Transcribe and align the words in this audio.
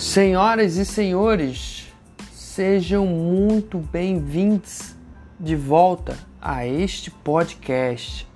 Senhoras 0.00 0.78
e 0.78 0.84
senhores, 0.86 1.92
sejam 2.32 3.04
muito 3.04 3.76
bem-vindos 3.76 4.96
de 5.38 5.54
volta 5.54 6.16
a 6.40 6.66
este 6.66 7.10
podcast. 7.10 8.26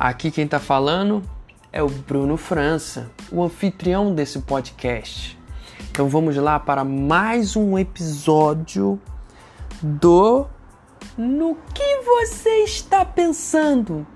Aqui 0.00 0.30
quem 0.30 0.46
está 0.46 0.58
falando 0.58 1.22
é 1.70 1.82
o 1.82 1.88
Bruno 1.88 2.38
França, 2.38 3.10
o 3.30 3.44
anfitrião 3.44 4.14
desse 4.14 4.38
podcast. 4.40 5.38
Então 5.90 6.08
vamos 6.08 6.34
lá 6.36 6.58
para 6.58 6.82
mais 6.84 7.54
um 7.54 7.78
episódio 7.78 8.98
do 9.82 10.46
No 11.18 11.58
que 11.74 11.98
você 11.98 12.64
está 12.64 13.04
pensando? 13.04 14.06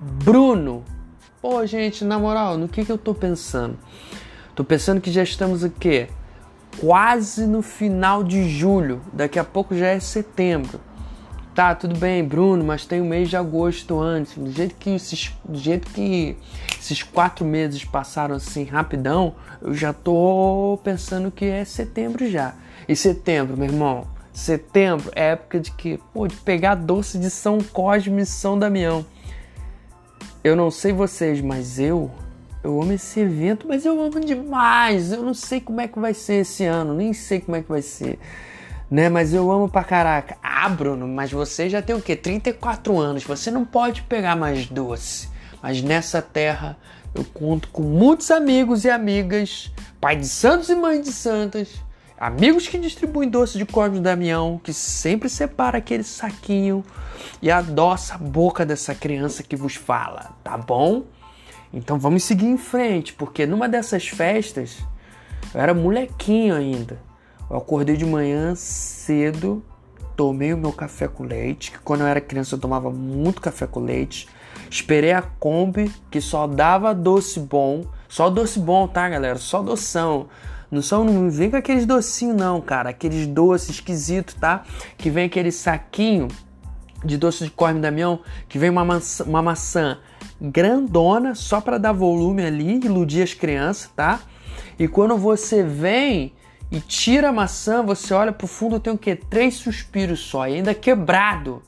Bruno. 0.00 0.82
Pô, 1.42 1.64
gente, 1.66 2.06
na 2.06 2.18
moral, 2.18 2.56
no 2.56 2.68
que, 2.68 2.86
que 2.86 2.90
eu 2.90 2.96
tô 2.96 3.14
pensando? 3.14 3.78
Tô 4.54 4.62
pensando 4.62 5.00
que 5.00 5.10
já 5.10 5.22
estamos 5.22 5.64
aqui 5.64 6.06
quase 6.80 7.46
no 7.46 7.60
final 7.60 8.22
de 8.22 8.48
julho. 8.48 9.00
Daqui 9.12 9.38
a 9.38 9.44
pouco 9.44 9.76
já 9.76 9.88
é 9.88 9.98
setembro. 9.98 10.80
Tá, 11.54 11.74
tudo 11.74 11.96
bem, 11.96 12.24
Bruno, 12.24 12.64
mas 12.64 12.84
tem 12.84 13.00
o 13.00 13.04
mês 13.04 13.28
de 13.28 13.36
agosto 13.36 14.00
antes. 14.00 14.36
Do 14.36 14.50
jeito 14.50 14.74
que 14.76 14.90
esses, 14.90 15.32
do 15.44 15.58
jeito 15.58 15.88
que 15.90 16.36
esses 16.80 17.02
quatro 17.02 17.44
meses 17.44 17.84
passaram 17.84 18.34
assim 18.36 18.64
rapidão, 18.64 19.34
eu 19.60 19.74
já 19.74 19.92
tô 19.92 20.78
pensando 20.82 21.30
que 21.30 21.44
é 21.44 21.64
setembro 21.64 22.28
já. 22.30 22.54
E 22.88 22.94
setembro, 22.94 23.56
meu 23.56 23.68
irmão, 23.68 24.06
setembro 24.32 25.10
é 25.14 25.30
época 25.30 25.60
de 25.60 25.70
que, 25.70 25.98
pô, 26.12 26.26
de 26.26 26.36
pegar 26.36 26.74
doce 26.74 27.18
de 27.18 27.30
São 27.30 27.58
Cosme 27.58 28.22
e 28.22 28.26
São 28.26 28.58
Damião. 28.58 29.06
Eu 30.42 30.54
não 30.54 30.70
sei 30.70 30.92
vocês, 30.92 31.40
mas 31.40 31.78
eu 31.78 32.10
eu 32.64 32.80
amo 32.80 32.94
esse 32.94 33.20
evento, 33.20 33.68
mas 33.68 33.84
eu 33.84 34.02
amo 34.02 34.18
demais. 34.18 35.12
Eu 35.12 35.22
não 35.22 35.34
sei 35.34 35.60
como 35.60 35.82
é 35.82 35.86
que 35.86 35.98
vai 35.98 36.14
ser 36.14 36.36
esse 36.36 36.64
ano, 36.64 36.94
nem 36.94 37.12
sei 37.12 37.38
como 37.38 37.56
é 37.58 37.62
que 37.62 37.68
vai 37.68 37.82
ser. 37.82 38.18
Né? 38.90 39.10
Mas 39.10 39.34
eu 39.34 39.52
amo 39.52 39.68
pra 39.68 39.84
caraca. 39.84 40.38
Ah, 40.42 40.68
Bruno, 40.70 41.06
mas 41.06 41.30
você 41.30 41.68
já 41.68 41.82
tem 41.82 41.94
o 41.94 42.00
quê? 42.00 42.16
34 42.16 42.98
anos. 42.98 43.22
Você 43.24 43.50
não 43.50 43.66
pode 43.66 44.02
pegar 44.02 44.34
mais 44.34 44.66
doce. 44.66 45.28
Mas 45.62 45.82
nessa 45.82 46.22
terra 46.22 46.78
eu 47.14 47.22
conto 47.22 47.68
com 47.68 47.82
muitos 47.82 48.30
amigos 48.30 48.84
e 48.84 48.90
amigas, 48.90 49.70
pai 50.00 50.16
de 50.16 50.26
santos 50.26 50.68
e 50.68 50.74
mãe 50.74 51.00
de 51.00 51.12
santas, 51.12 51.68
amigos 52.18 52.66
que 52.66 52.78
distribuem 52.78 53.28
doce 53.28 53.56
de 53.56 53.64
Cosme 53.64 54.00
Damião, 54.00 54.60
que 54.62 54.72
sempre 54.72 55.28
separa 55.28 55.78
aquele 55.78 56.02
saquinho 56.02 56.84
e 57.40 57.50
adoça 57.50 58.14
a 58.14 58.18
boca 58.18 58.66
dessa 58.66 58.94
criança 58.94 59.42
que 59.42 59.54
vos 59.54 59.74
fala, 59.76 60.34
tá 60.42 60.58
bom? 60.58 61.04
Então 61.74 61.98
vamos 61.98 62.22
seguir 62.22 62.46
em 62.46 62.56
frente, 62.56 63.12
porque 63.12 63.44
numa 63.44 63.68
dessas 63.68 64.06
festas, 64.06 64.78
eu 65.52 65.60
era 65.60 65.74
molequinho 65.74 66.54
ainda. 66.54 67.00
Eu 67.50 67.56
acordei 67.56 67.96
de 67.96 68.06
manhã 68.06 68.54
cedo, 68.54 69.62
tomei 70.14 70.54
o 70.54 70.56
meu 70.56 70.72
café 70.72 71.08
com 71.08 71.24
leite, 71.24 71.72
que 71.72 71.78
quando 71.80 72.02
eu 72.02 72.06
era 72.06 72.20
criança 72.20 72.54
eu 72.54 72.60
tomava 72.60 72.90
muito 72.90 73.40
café 73.40 73.66
com 73.66 73.80
leite. 73.80 74.28
Esperei 74.70 75.12
a 75.12 75.22
Kombi, 75.22 75.92
que 76.10 76.20
só 76.20 76.46
dava 76.46 76.94
doce 76.94 77.40
bom. 77.40 77.84
Só 78.08 78.30
doce 78.30 78.60
bom, 78.60 78.86
tá, 78.86 79.08
galera? 79.08 79.36
Só 79.36 79.60
doção. 79.60 80.28
Não 80.70 80.80
são, 80.80 81.04
não 81.04 81.28
vem 81.28 81.50
com 81.50 81.56
aqueles 81.56 81.86
docinhos, 81.86 82.36
não, 82.36 82.60
cara. 82.60 82.90
Aqueles 82.90 83.26
doces 83.26 83.70
esquisitos, 83.70 84.34
tá? 84.34 84.62
Que 84.96 85.10
vem 85.10 85.26
aquele 85.26 85.50
saquinho 85.50 86.28
de 87.04 87.16
doce 87.16 87.44
de 87.44 87.50
corme 87.50 87.80
Damião, 87.80 88.20
que 88.48 88.58
vem 88.58 88.70
uma 88.70 88.84
maçã, 88.84 89.24
uma 89.24 89.42
maçã 89.42 89.98
grandona 90.40 91.34
só 91.34 91.60
para 91.60 91.78
dar 91.78 91.92
volume 91.92 92.44
ali, 92.44 92.80
iludir 92.84 93.22
as 93.22 93.34
crianças, 93.34 93.90
tá? 93.94 94.20
E 94.78 94.88
quando 94.88 95.16
você 95.16 95.62
vem 95.62 96.32
e 96.70 96.80
tira 96.80 97.28
a 97.28 97.32
maçã, 97.32 97.82
você 97.82 98.12
olha 98.12 98.32
pro 98.32 98.46
fundo, 98.46 98.80
tem 98.80 98.92
o 98.92 98.98
quê? 98.98 99.14
Três 99.14 99.54
suspiros 99.54 100.20
só, 100.20 100.48
e 100.48 100.54
ainda 100.54 100.74
quebrado. 100.74 101.62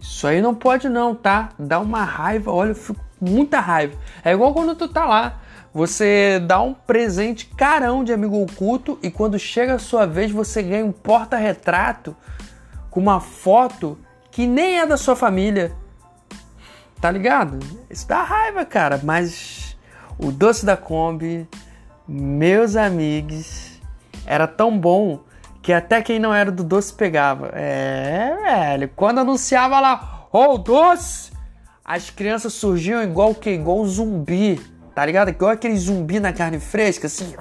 Isso 0.00 0.26
aí 0.26 0.40
não 0.40 0.54
pode 0.54 0.88
não, 0.88 1.14
tá? 1.14 1.50
Dá 1.58 1.80
uma 1.80 2.04
raiva, 2.04 2.52
olha, 2.52 2.70
eu 2.70 2.74
fico 2.74 3.00
com 3.18 3.26
muita 3.26 3.58
raiva. 3.58 3.98
É 4.24 4.32
igual 4.32 4.52
quando 4.52 4.74
tu 4.74 4.86
tá 4.86 5.04
lá, 5.06 5.40
você 5.72 6.38
dá 6.46 6.60
um 6.60 6.72
presente 6.72 7.46
carão 7.46 8.04
de 8.04 8.12
amigo 8.12 8.40
oculto 8.40 8.98
e 9.02 9.10
quando 9.10 9.38
chega 9.38 9.74
a 9.74 9.78
sua 9.78 10.06
vez 10.06 10.30
você 10.30 10.62
ganha 10.62 10.84
um 10.84 10.92
porta-retrato 10.92 12.14
com 12.90 13.00
uma 13.00 13.18
foto 13.18 13.98
que 14.30 14.46
nem 14.46 14.78
é 14.78 14.86
da 14.86 14.96
sua 14.96 15.16
família. 15.16 15.72
Tá 17.04 17.10
ligado? 17.10 17.58
Isso 17.90 18.08
dá 18.08 18.22
raiva, 18.22 18.64
cara. 18.64 18.98
Mas 19.02 19.76
o 20.16 20.32
doce 20.32 20.64
da 20.64 20.74
Kombi, 20.74 21.46
meus 22.08 22.76
amigos, 22.76 23.78
era 24.24 24.46
tão 24.46 24.78
bom 24.78 25.20
que 25.60 25.70
até 25.70 26.00
quem 26.00 26.18
não 26.18 26.32
era 26.32 26.50
do 26.50 26.64
doce 26.64 26.94
pegava. 26.94 27.50
É, 27.52 28.34
velho. 28.42 28.90
Quando 28.96 29.18
anunciava 29.18 29.78
lá, 29.80 30.28
ô 30.32 30.44
oh, 30.44 30.56
doce, 30.56 31.30
as 31.84 32.08
crianças 32.08 32.54
surgiam 32.54 33.02
igual 33.02 33.34
que? 33.34 33.50
Igual 33.50 33.82
um 33.82 33.86
zumbi. 33.86 34.58
Tá 34.94 35.04
ligado? 35.04 35.28
Igual 35.28 35.50
aquele 35.50 35.76
zumbi 35.76 36.18
na 36.18 36.32
carne 36.32 36.58
fresca, 36.58 37.06
assim. 37.06 37.34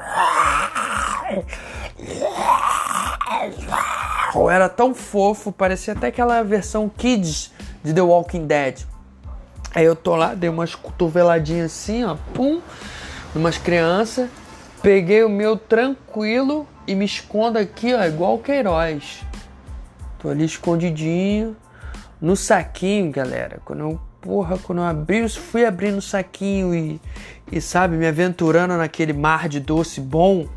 Era 4.51 4.67
tão 4.67 4.93
fofo, 4.93 5.53
parecia 5.53 5.93
até 5.93 6.07
aquela 6.07 6.43
versão 6.43 6.89
kids 6.89 7.53
de 7.81 7.93
The 7.93 8.01
Walking 8.01 8.45
Dead. 8.45 8.91
Aí 9.73 9.85
eu 9.85 9.95
tô 9.95 10.15
lá, 10.15 10.35
dei 10.35 10.49
umas 10.49 10.75
cotoveladinhas 10.75 11.71
assim, 11.71 12.03
ó, 12.03 12.15
pum, 12.33 12.61
umas 13.35 13.57
crianças. 13.57 14.29
Peguei 14.83 15.23
o 15.23 15.29
meu 15.29 15.57
tranquilo 15.57 16.67
e 16.85 16.93
me 16.93 17.05
escondo 17.05 17.57
aqui, 17.57 17.93
ó, 17.93 18.03
igual 18.03 18.35
o 18.35 18.39
Queiroz. 18.39 19.23
Tô 20.19 20.29
ali 20.29 20.45
escondidinho 20.45 21.55
no 22.21 22.35
saquinho, 22.35 23.11
galera. 23.11 23.59
Quando 23.65 23.79
eu, 23.79 23.99
porra, 24.21 24.57
quando 24.57 24.79
eu 24.79 24.85
abri, 24.85 25.27
fui 25.27 25.65
abrindo 25.65 25.97
o 25.97 26.01
saquinho 26.01 26.73
e, 26.73 27.01
e, 27.51 27.59
sabe, 27.59 27.97
me 27.97 28.07
aventurando 28.07 28.77
naquele 28.77 29.11
mar 29.11 29.49
de 29.49 29.59
doce 29.59 29.99
bom, 29.99 30.47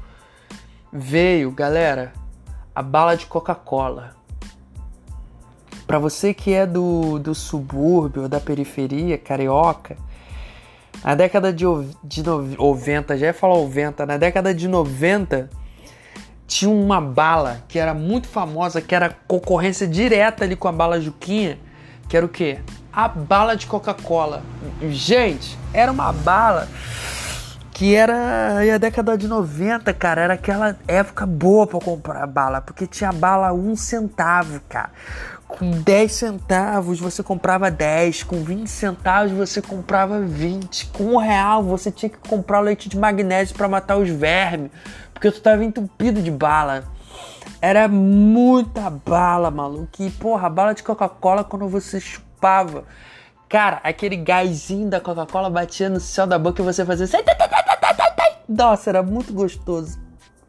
veio, 0.93 1.51
galera, 1.51 2.13
a 2.75 2.83
bala 2.83 3.17
de 3.17 3.27
Coca-Cola. 3.27 4.15
Para 5.87 5.99
você 5.99 6.35
que 6.35 6.53
é 6.53 6.67
do, 6.67 7.19
do 7.19 7.35
subúrbio, 7.35 8.29
da 8.29 8.41
periferia, 8.41 9.17
carioca, 9.17 9.97
na 11.05 11.15
década 11.15 11.53
de, 11.53 11.65
de 12.03 12.23
90, 12.23 13.17
já 13.17 13.27
ia 13.27 13.35
falar 13.35 13.55
90, 13.55 14.07
na 14.07 14.17
década 14.17 14.53
de 14.53 14.67
90 14.67 15.49
tinha 16.47 16.71
uma 16.71 17.01
bala 17.01 17.63
que 17.69 17.79
era 17.79 17.93
muito 17.93 18.29
famosa, 18.29 18.81
que 18.81 18.95
era 18.95 19.15
concorrência 19.27 19.87
direta 19.87 20.45
ali 20.45 20.57
com 20.57 20.69
a 20.69 20.73
bala 20.73 21.01
Juquinha, 21.01 21.59
que 22.09 22.17
era 22.17 22.25
o 22.25 22.29
quê? 22.29 22.59
A 22.93 23.09
bala 23.09 23.57
de 23.57 23.67
Coca-Cola. 23.67 24.43
Gente, 24.91 25.59
era 25.73 25.91
uma 25.91 26.13
bala 26.13 26.69
que 27.73 27.95
era 27.95 28.75
a 28.75 28.79
década 28.79 29.19
de 29.19 29.29
90, 29.29 29.93
cara, 29.93 30.23
era 30.23 30.35
aquela 30.35 30.77
época 30.89 31.27
boa 31.27 31.67
para 31.67 31.79
comprar 31.79 32.27
bala, 32.27 32.61
porque 32.63 32.87
tinha 32.87 33.13
bala 33.13 33.53
um 33.53 33.77
centavo, 33.77 34.61
cara. 34.67 34.91
Com 35.49 35.71
10 35.71 36.13
centavos 36.13 36.99
você 36.99 37.23
comprava 37.23 37.71
10, 37.71 38.25
com 38.25 38.43
20 38.43 38.67
centavos 38.69 39.33
você 39.33 39.63
comprava 39.63 40.21
20, 40.21 40.87
com 40.87 41.15
um 41.15 41.17
real 41.19 41.63
você 41.63 41.91
tinha 41.91 42.11
que 42.11 42.19
comprar 42.19 42.61
leite 42.61 42.89
de 42.89 42.99
magnésio 42.99 43.55
para 43.55 43.69
matar 43.69 43.97
os 43.97 44.09
vermes, 44.09 44.71
porque 45.15 45.31
tu 45.31 45.41
tava 45.41 45.65
entupido 45.65 46.21
de 46.21 46.31
bala. 46.31 46.85
Era 47.61 47.89
muita 47.89 48.91
bala, 48.91 49.51
maluco. 49.51 50.03
E 50.03 50.11
porra, 50.11 50.51
bala 50.51 50.75
de 50.75 50.83
Coca-Cola 50.83 51.45
quando 51.45 51.69
você 51.69 52.01
chupava. 52.01 52.85
Cara, 53.49 53.81
aquele 53.85 54.17
gásinho 54.17 54.91
da 54.91 55.01
Coca-Cola 55.01 55.49
batia 55.49 55.89
no 55.89 56.01
céu 56.01 56.27
da 56.27 56.39
boca 56.39 56.61
e 56.61 56.65
você 56.65 56.85
fazia 56.85 57.05
assim. 57.05 57.19
Nossa, 58.49 58.91
era 58.91 59.03
muito 59.03 59.33
gostoso. 59.33 59.99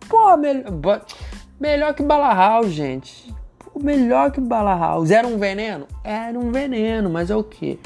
Pô, 0.10 0.36
melhor, 0.38 1.06
melhor 1.60 1.94
que 1.94 2.04
Bala 2.04 2.34
House, 2.34 2.72
gente. 2.72 3.34
Melhor 3.80 4.32
que 4.32 4.42
Bala 4.42 4.78
House. 4.78 5.12
Era 5.12 5.28
um 5.28 5.38
veneno? 5.38 5.88
Era 6.04 6.38
um 6.38 6.52
veneno, 6.52 7.10
mas 7.10 7.30
é 7.30 7.36
o 7.36 7.44
que? 7.44 7.80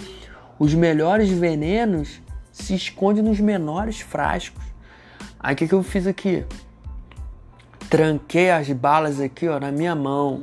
Os 0.58 0.74
melhores 0.74 1.30
venenos 1.30 2.22
se 2.52 2.76
escondem 2.76 3.24
nos 3.24 3.40
menores 3.40 4.02
frascos. 4.02 4.64
Aí 5.40 5.54
o 5.54 5.58
que, 5.58 5.68
que 5.68 5.74
eu 5.74 5.84
fiz 5.84 6.06
aqui? 6.06 6.46
Tranquei 7.90 8.52
as 8.52 8.70
balas 8.70 9.20
aqui, 9.20 9.48
ó, 9.48 9.60
na 9.60 9.72
minha 9.72 9.96
mão. 9.96 10.42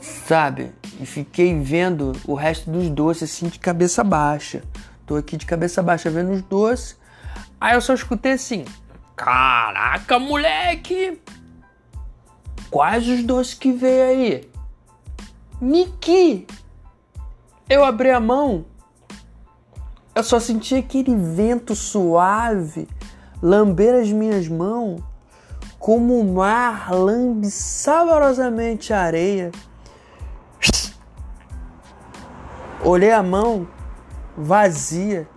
Sabe? 0.00 0.72
E 1.00 1.06
fiquei 1.06 1.58
vendo 1.58 2.12
o 2.26 2.34
resto 2.34 2.70
dos 2.70 2.90
doces 2.90 3.30
assim 3.30 3.46
de 3.48 3.58
cabeça 3.58 4.02
baixa. 4.02 4.62
Tô 5.06 5.16
aqui 5.16 5.36
de 5.36 5.46
cabeça 5.46 5.82
baixa 5.82 6.10
vendo 6.10 6.32
os 6.32 6.42
doces. 6.42 6.98
Aí 7.60 7.74
eu 7.74 7.80
só 7.80 7.94
escutei 7.94 8.32
assim: 8.32 8.64
Caraca, 9.16 10.18
moleque! 10.18 11.20
Quais 12.72 13.06
os 13.06 13.22
doces 13.22 13.52
que 13.52 13.70
veio 13.70 14.04
aí? 14.04 14.50
Niki! 15.60 16.46
Eu 17.68 17.84
abri 17.84 18.10
a 18.10 18.18
mão, 18.18 18.64
eu 20.14 20.24
só 20.24 20.40
senti 20.40 20.74
aquele 20.74 21.14
vento 21.14 21.74
suave 21.74 22.88
lamber 23.42 23.94
as 23.94 24.10
minhas 24.10 24.48
mãos 24.48 25.02
como 25.78 26.18
o 26.18 26.34
mar 26.34 26.90
lambe 26.94 27.50
saborosamente 27.50 28.92
a 28.94 29.00
areia. 29.00 29.52
Olhei 32.82 33.12
a 33.12 33.22
mão 33.22 33.68
vazia, 34.34 35.28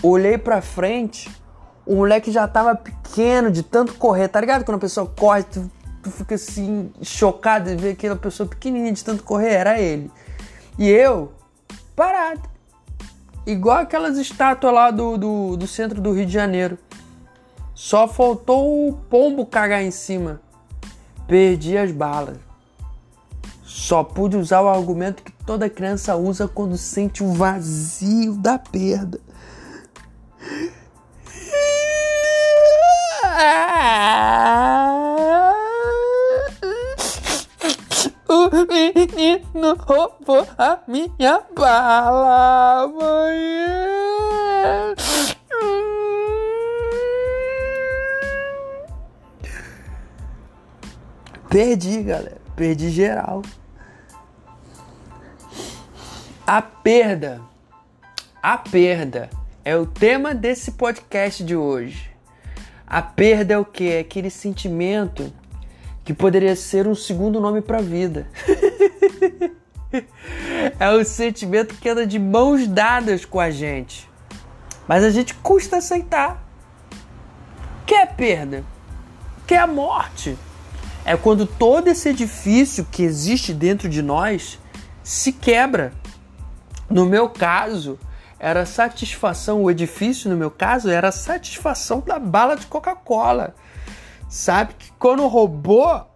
olhei 0.00 0.38
para 0.38 0.62
frente, 0.62 1.28
o 1.84 1.96
moleque 1.96 2.30
já 2.30 2.46
tava 2.46 2.76
pequeno 2.76 3.50
de 3.50 3.64
tanto 3.64 3.94
correr, 3.94 4.28
tá 4.28 4.40
ligado? 4.40 4.64
Quando 4.64 4.76
a 4.76 4.80
pessoa 4.80 5.06
corre, 5.06 5.44
tu 6.02 6.10
fica 6.10 6.34
assim 6.34 6.92
chocado 7.00 7.70
de 7.70 7.76
ver 7.76 7.92
aquela 7.92 8.16
pessoa 8.16 8.48
pequenininha 8.48 8.92
de 8.92 9.04
tanto 9.04 9.22
correr, 9.22 9.52
era 9.52 9.80
ele. 9.80 10.10
E 10.78 10.88
eu, 10.88 11.32
parado. 11.94 12.42
Igual 13.46 13.78
aquelas 13.78 14.18
estátuas 14.18 14.74
lá 14.74 14.90
do, 14.90 15.16
do, 15.16 15.56
do 15.56 15.66
centro 15.66 16.00
do 16.00 16.12
Rio 16.12 16.26
de 16.26 16.32
Janeiro. 16.32 16.78
Só 17.74 18.06
faltou 18.06 18.88
o 18.88 18.92
pombo 18.92 19.46
cagar 19.46 19.82
em 19.82 19.90
cima. 19.90 20.40
Perdi 21.26 21.76
as 21.76 21.90
balas. 21.90 22.36
Só 23.64 24.04
pude 24.04 24.36
usar 24.36 24.62
o 24.62 24.68
argumento 24.68 25.22
que 25.22 25.32
toda 25.44 25.70
criança 25.70 26.14
usa 26.14 26.46
quando 26.46 26.76
sente 26.76 27.24
o 27.24 27.32
vazio 27.32 28.34
da 28.34 28.58
perda. 28.58 29.18
O 38.32 38.48
menino 38.66 39.76
roubou 39.78 40.48
a 40.56 40.78
minha 40.88 41.42
bala, 41.54 42.88
mãe. 42.88 43.36
Perdi, 51.50 52.02
galera. 52.02 52.40
Perdi 52.56 52.88
geral. 52.88 53.42
A 56.46 56.62
perda. 56.62 57.38
A 58.42 58.56
perda 58.56 59.28
é 59.62 59.76
o 59.76 59.84
tema 59.84 60.34
desse 60.34 60.72
podcast 60.72 61.44
de 61.44 61.54
hoje. 61.54 62.10
A 62.86 63.02
perda 63.02 63.52
é 63.52 63.58
o 63.58 63.64
que? 63.66 63.90
É 63.90 63.98
aquele 63.98 64.30
sentimento 64.30 65.30
que 66.04 66.12
poderia 66.12 66.56
ser 66.56 66.86
um 66.86 66.94
segundo 66.94 67.40
nome 67.40 67.60
para 67.60 67.78
a 67.78 67.82
vida. 67.82 68.26
é 70.78 70.90
o 70.90 71.04
sentimento 71.04 71.74
que 71.74 71.88
anda 71.88 72.06
de 72.06 72.18
mãos 72.18 72.66
dadas 72.66 73.24
com 73.24 73.38
a 73.40 73.50
gente. 73.50 74.08
Mas 74.88 75.04
a 75.04 75.10
gente 75.10 75.34
custa 75.34 75.76
aceitar. 75.76 76.42
Que 77.86 77.94
é 77.94 78.06
perda? 78.06 78.64
Que 79.46 79.54
é 79.54 79.58
a 79.58 79.66
morte? 79.66 80.36
é 81.04 81.16
quando 81.16 81.46
todo 81.46 81.88
esse 81.88 82.08
edifício 82.08 82.86
que 82.90 83.02
existe 83.02 83.52
dentro 83.52 83.88
de 83.88 84.02
nós 84.02 84.58
se 85.02 85.32
quebra. 85.32 85.92
No 86.88 87.06
meu 87.06 87.28
caso, 87.28 87.98
era 88.38 88.66
satisfação, 88.66 89.62
o 89.62 89.70
edifício, 89.70 90.30
no 90.30 90.36
meu 90.36 90.50
caso, 90.50 90.90
era 90.90 91.10
satisfação 91.10 92.00
da 92.00 92.18
bala 92.18 92.56
de 92.56 92.66
Coca-Cola. 92.66 93.54
Sabe? 94.32 94.72
Que 94.78 94.90
quando 94.98 95.26
roubou, 95.26 96.10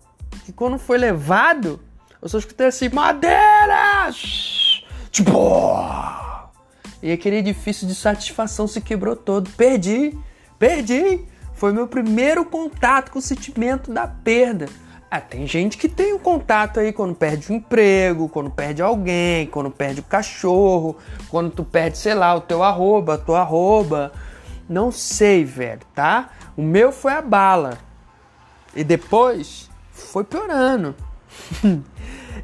que 0.46 0.50
quando 0.50 0.78
foi 0.78 0.96
levado, 0.96 1.78
eu 2.22 2.30
só 2.30 2.38
escutei 2.38 2.68
assim: 2.68 2.88
madeira! 2.88 4.10
Tipo. 5.10 5.84
E 7.02 7.12
aquele 7.12 7.36
edifício 7.36 7.86
de 7.86 7.94
satisfação 7.94 8.66
se 8.66 8.80
quebrou 8.80 9.14
todo. 9.14 9.50
Perdi, 9.50 10.18
perdi. 10.58 11.26
Foi 11.52 11.74
meu 11.74 11.86
primeiro 11.86 12.42
contato 12.46 13.10
com 13.10 13.18
o 13.18 13.22
sentimento 13.22 13.92
da 13.92 14.08
perda. 14.08 14.64
Ah, 15.10 15.20
tem 15.20 15.46
gente 15.46 15.76
que 15.76 15.86
tem 15.86 16.14
um 16.14 16.18
contato 16.18 16.80
aí 16.80 16.94
quando 16.94 17.14
perde 17.14 17.50
o 17.50 17.52
um 17.52 17.58
emprego, 17.58 18.30
quando 18.30 18.50
perde 18.50 18.80
alguém, 18.80 19.46
quando 19.46 19.70
perde 19.70 20.00
o 20.00 20.04
cachorro, 20.04 20.96
quando 21.28 21.50
tu 21.50 21.62
perde, 21.62 21.98
sei 21.98 22.14
lá, 22.14 22.34
o 22.34 22.40
teu 22.40 22.62
arroba, 22.62 23.14
a 23.14 23.18
tua 23.18 23.40
arroba. 23.40 24.10
Não 24.66 24.90
sei, 24.90 25.44
velho, 25.44 25.82
tá? 25.94 26.30
O 26.56 26.62
meu 26.62 26.90
foi 26.90 27.12
a 27.12 27.20
bala. 27.20 27.85
E 28.76 28.84
depois 28.84 29.70
foi 29.90 30.22
piorando. 30.22 30.94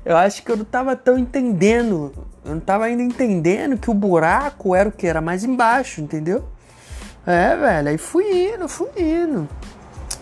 eu 0.03 0.17
acho 0.17 0.43
que 0.43 0.51
eu 0.51 0.57
não 0.57 0.65
tava 0.65 0.97
tão 0.97 1.19
entendendo. 1.19 2.13
Eu 2.43 2.55
não 2.55 2.61
tava 2.61 2.85
ainda 2.87 3.03
entendendo 3.03 3.77
que 3.77 3.91
o 3.91 3.95
buraco 3.95 4.75
era 4.75 4.89
o 4.89 4.93
que? 4.93 5.07
Era 5.07 5.21
mais 5.21 5.45
embaixo, 5.45 6.01
entendeu? 6.01 6.43
É, 7.27 7.55
velho, 7.55 7.89
aí 7.91 7.99
fui 7.99 8.55
indo, 8.55 8.67
fui 8.67 8.89
indo. 8.97 9.47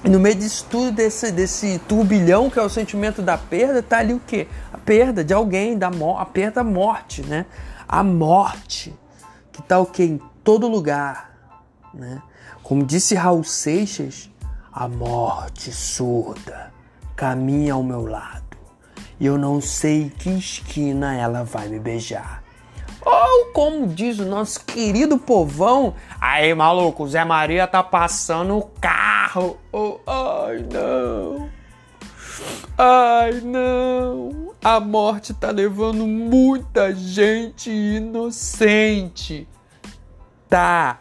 E 0.05 0.09
no 0.09 0.19
meio 0.19 0.35
disso 0.35 0.67
tudo, 0.69 0.93
desse, 0.93 1.31
desse 1.31 1.79
turbilhão 1.87 2.51
que 2.51 2.59
é 2.59 2.63
o 2.63 2.69
sentimento 2.69 3.23
da 3.23 3.39
perda, 3.39 3.83
tá 3.83 3.99
ali 3.99 4.13
o 4.13 4.21
quê? 4.21 4.49
A 4.73 4.79
perda 4.79 5.23
de 5.23 5.33
alguém, 5.33 5.79
da 5.79 5.91
a 6.19 6.27
perda 6.27 6.63
da 6.63 6.65
morte, 6.65 7.23
né? 7.23 7.47
A 7.87 8.03
morte, 8.03 8.95
que 9.53 9.63
tá 9.63 9.79
o 9.79 9.87
quê? 9.87 10.05
Em 10.05 10.21
todo 10.43 10.67
lugar, 10.67 11.31
né? 11.95 12.21
Como 12.63 12.85
disse 12.85 13.15
Raul 13.15 13.45
Seixas, 13.45 14.31
a 14.73 14.89
morte 14.89 15.73
surda 15.73 16.73
caminha 17.17 17.75
ao 17.75 17.83
meu 17.83 18.07
lado 18.07 18.57
e 19.19 19.27
eu 19.27 19.37
não 19.37 19.61
sei 19.61 20.11
que 20.11 20.31
esquina 20.31 21.15
ela 21.15 21.45
vai 21.45 21.69
me 21.69 21.79
beijar. 21.79 22.43
Ou 23.05 23.47
como 23.53 23.87
diz 23.87 24.19
o 24.19 24.25
nosso 24.25 24.65
querido 24.65 25.19
povão, 25.19 25.95
aí 26.21 26.55
maluco, 26.55 27.07
Zé 27.07 27.25
Maria 27.25 27.67
tá 27.67 27.83
passando 27.83 28.57
o 28.57 28.63
carro. 28.81 29.59
Oh, 29.73 29.99
ai 30.07 30.65
não. 30.73 31.51
Ai 32.79 33.41
não. 33.43 34.55
A 34.63 34.81
morte 34.81 35.35
tá 35.35 35.51
levando 35.51 36.07
muita 36.07 36.95
gente 36.95 37.71
inocente. 37.71 39.47
Tá. 40.49 40.99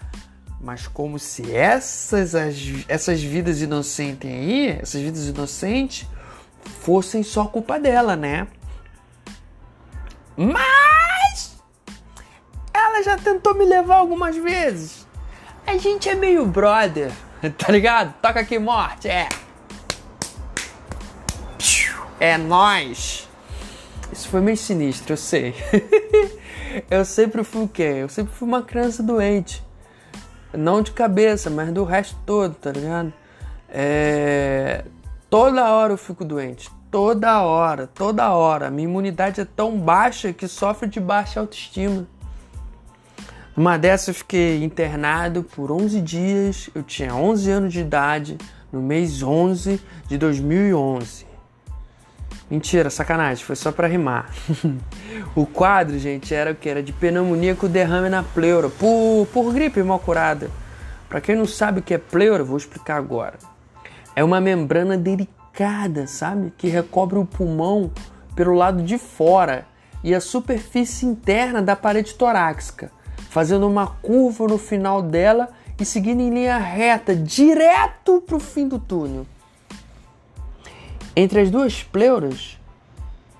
Mas 0.61 0.87
como 0.87 1.17
se 1.17 1.55
essas, 1.55 2.35
as, 2.35 2.55
essas 2.87 3.23
vidas 3.23 3.61
inocentes 3.61 4.29
aí, 4.29 4.77
essas 4.81 5.01
vidas 5.01 5.27
inocentes, 5.27 6.05
fossem 6.81 7.23
só 7.23 7.45
culpa 7.45 7.79
dela, 7.79 8.15
né? 8.15 8.47
Mas 10.35 11.57
ela 12.73 13.01
já 13.03 13.17
tentou 13.17 13.55
me 13.55 13.65
levar 13.65 13.97
algumas 13.97 14.35
vezes. 14.35 15.07
A 15.65 15.77
gente 15.77 16.09
é 16.09 16.15
meio 16.15 16.45
brother, 16.45 17.11
tá 17.57 17.71
ligado? 17.71 18.13
Toca 18.21 18.41
aqui 18.41 18.59
morte, 18.59 19.07
é. 19.07 19.29
É 22.19 22.37
nós. 22.37 23.29
Isso 24.11 24.27
foi 24.27 24.41
meio 24.41 24.57
sinistro, 24.57 25.13
eu 25.13 25.17
sei. 25.17 25.55
eu 26.91 27.05
sempre 27.05 27.45
fui 27.45 27.63
o 27.63 27.67
quê? 27.67 27.99
Eu 28.01 28.09
sempre 28.09 28.33
fui 28.33 28.45
uma 28.47 28.61
criança 28.61 29.01
doente. 29.01 29.63
Não 30.53 30.81
de 30.81 30.91
cabeça, 30.91 31.49
mas 31.49 31.71
do 31.71 31.83
resto 31.83 32.17
todo, 32.25 32.55
tá 32.55 32.71
ligado? 32.71 33.13
É... 33.69 34.83
Toda 35.29 35.71
hora 35.71 35.93
eu 35.93 35.97
fico 35.97 36.25
doente. 36.25 36.69
Toda 36.89 37.41
hora, 37.41 37.85
toda 37.85 38.31
hora. 38.31 38.71
Minha 38.71 38.87
imunidade 38.87 39.41
é 39.41 39.45
tão 39.45 39.77
baixa 39.77 40.33
que 40.33 40.47
sofre 40.47 40.89
de 40.89 40.99
baixa 40.99 41.39
autoestima. 41.39 42.07
Uma 43.55 43.77
dessas 43.77 44.07
eu 44.07 44.13
fiquei 44.15 44.63
internado 44.63 45.43
por 45.43 45.71
11 45.71 46.01
dias, 46.01 46.69
eu 46.73 46.81
tinha 46.81 47.13
11 47.13 47.51
anos 47.51 47.73
de 47.73 47.81
idade, 47.81 48.37
no 48.71 48.81
mês 48.81 49.21
11 49.21 49.79
de 50.07 50.17
2011. 50.17 51.28
Mentira, 52.49 52.89
sacanagem, 52.89 53.43
foi 53.43 53.55
só 53.55 53.71
para 53.71 53.87
rimar. 53.87 54.33
o 55.35 55.45
quadro, 55.45 55.99
gente, 55.99 56.33
era 56.33 56.51
o 56.51 56.55
que? 56.55 56.67
Era 56.67 56.81
de 56.81 56.91
pneumonia 56.91 57.55
com 57.55 57.67
derrame 57.67 58.09
na 58.09 58.23
pleura, 58.23 58.69
por, 58.69 59.27
por 59.31 59.53
gripe 59.53 59.83
mal 59.83 59.99
curada. 59.99 60.49
Para 61.07 61.21
quem 61.21 61.35
não 61.35 61.45
sabe 61.45 61.79
o 61.79 61.83
que 61.83 61.93
é 61.93 61.97
pleura, 61.97 62.43
vou 62.43 62.57
explicar 62.57 62.97
agora. 62.97 63.37
É 64.15 64.23
uma 64.23 64.41
membrana 64.41 64.97
delicada, 64.97 66.07
sabe? 66.07 66.51
Que 66.57 66.67
recobre 66.67 67.19
o 67.19 67.25
pulmão 67.25 67.91
pelo 68.35 68.53
lado 68.53 68.81
de 68.81 68.97
fora 68.97 69.65
e 70.03 70.15
a 70.15 70.21
superfície 70.21 71.05
interna 71.05 71.61
da 71.61 71.75
parede 71.75 72.15
torácica 72.15 72.91
fazendo 73.29 73.67
uma 73.67 73.87
curva 73.87 74.47
no 74.47 74.57
final 74.57 75.01
dela 75.01 75.49
e 75.79 75.85
seguindo 75.85 76.19
em 76.19 76.29
linha 76.29 76.57
reta, 76.57 77.15
direto 77.15 78.21
para 78.21 78.35
o 78.35 78.39
fim 78.39 78.67
do 78.67 78.79
túnel. 78.79 79.25
Entre 81.19 81.41
as 81.41 81.51
duas 81.51 81.83
pleuras 81.83 82.57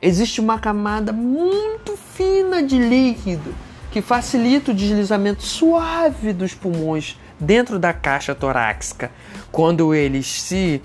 existe 0.02 0.42
uma 0.42 0.60
camada 0.60 1.14
muito 1.14 1.96
fina 1.96 2.62
de 2.62 2.78
líquido 2.78 3.56
que 3.90 4.02
facilita 4.02 4.72
o 4.72 4.74
deslizamento 4.74 5.44
suave 5.44 6.34
dos 6.34 6.54
pulmões 6.54 7.18
dentro 7.40 7.80
da 7.80 7.94
caixa 7.94 8.36
torácica 8.36 9.10
quando 9.50 9.96
eles 9.96 10.28
se 10.28 10.82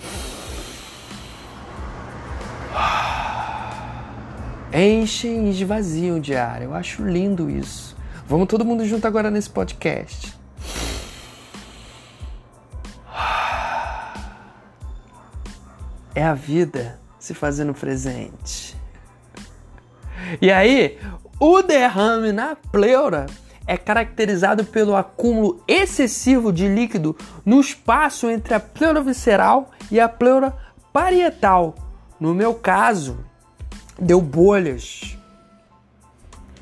enchem 4.73 5.49
e 5.49 5.51
esvaziam 5.51 6.21
de 6.21 6.37
ar. 6.37 6.63
Eu 6.63 6.73
acho 6.73 7.05
lindo 7.05 7.51
isso. 7.51 7.97
Vamos 8.29 8.47
todo 8.47 8.65
mundo 8.65 8.87
junto 8.87 9.05
agora 9.05 9.33
nesse 9.33 9.51
podcast. 9.51 10.44
É 16.15 16.23
a 16.23 16.35
vida 16.35 16.99
se 17.19 17.35
fazendo 17.35 17.75
presente. 17.75 18.77
E 20.41 20.51
aí, 20.51 20.99
o 21.41 21.63
derrame 21.63 22.33
na 22.33 22.55
pleura 22.55 23.27
é 23.67 23.77
caracterizado 23.77 24.65
pelo 24.65 24.95
acúmulo 24.95 25.63
excessivo 25.67 26.53
de 26.53 26.69
líquido 26.69 27.17
no 27.45 27.61
espaço 27.61 28.29
entre 28.29 28.55
a 28.55 28.61
pleura 28.61 29.03
visceral 29.03 29.71
e 29.91 29.99
a 29.99 30.09
pleura 30.09 30.57
parietal. 30.93 31.75
No 32.21 32.35
meu 32.35 32.55
caso, 32.55 33.19
deu 33.99 34.21
bolhas. 34.21 35.17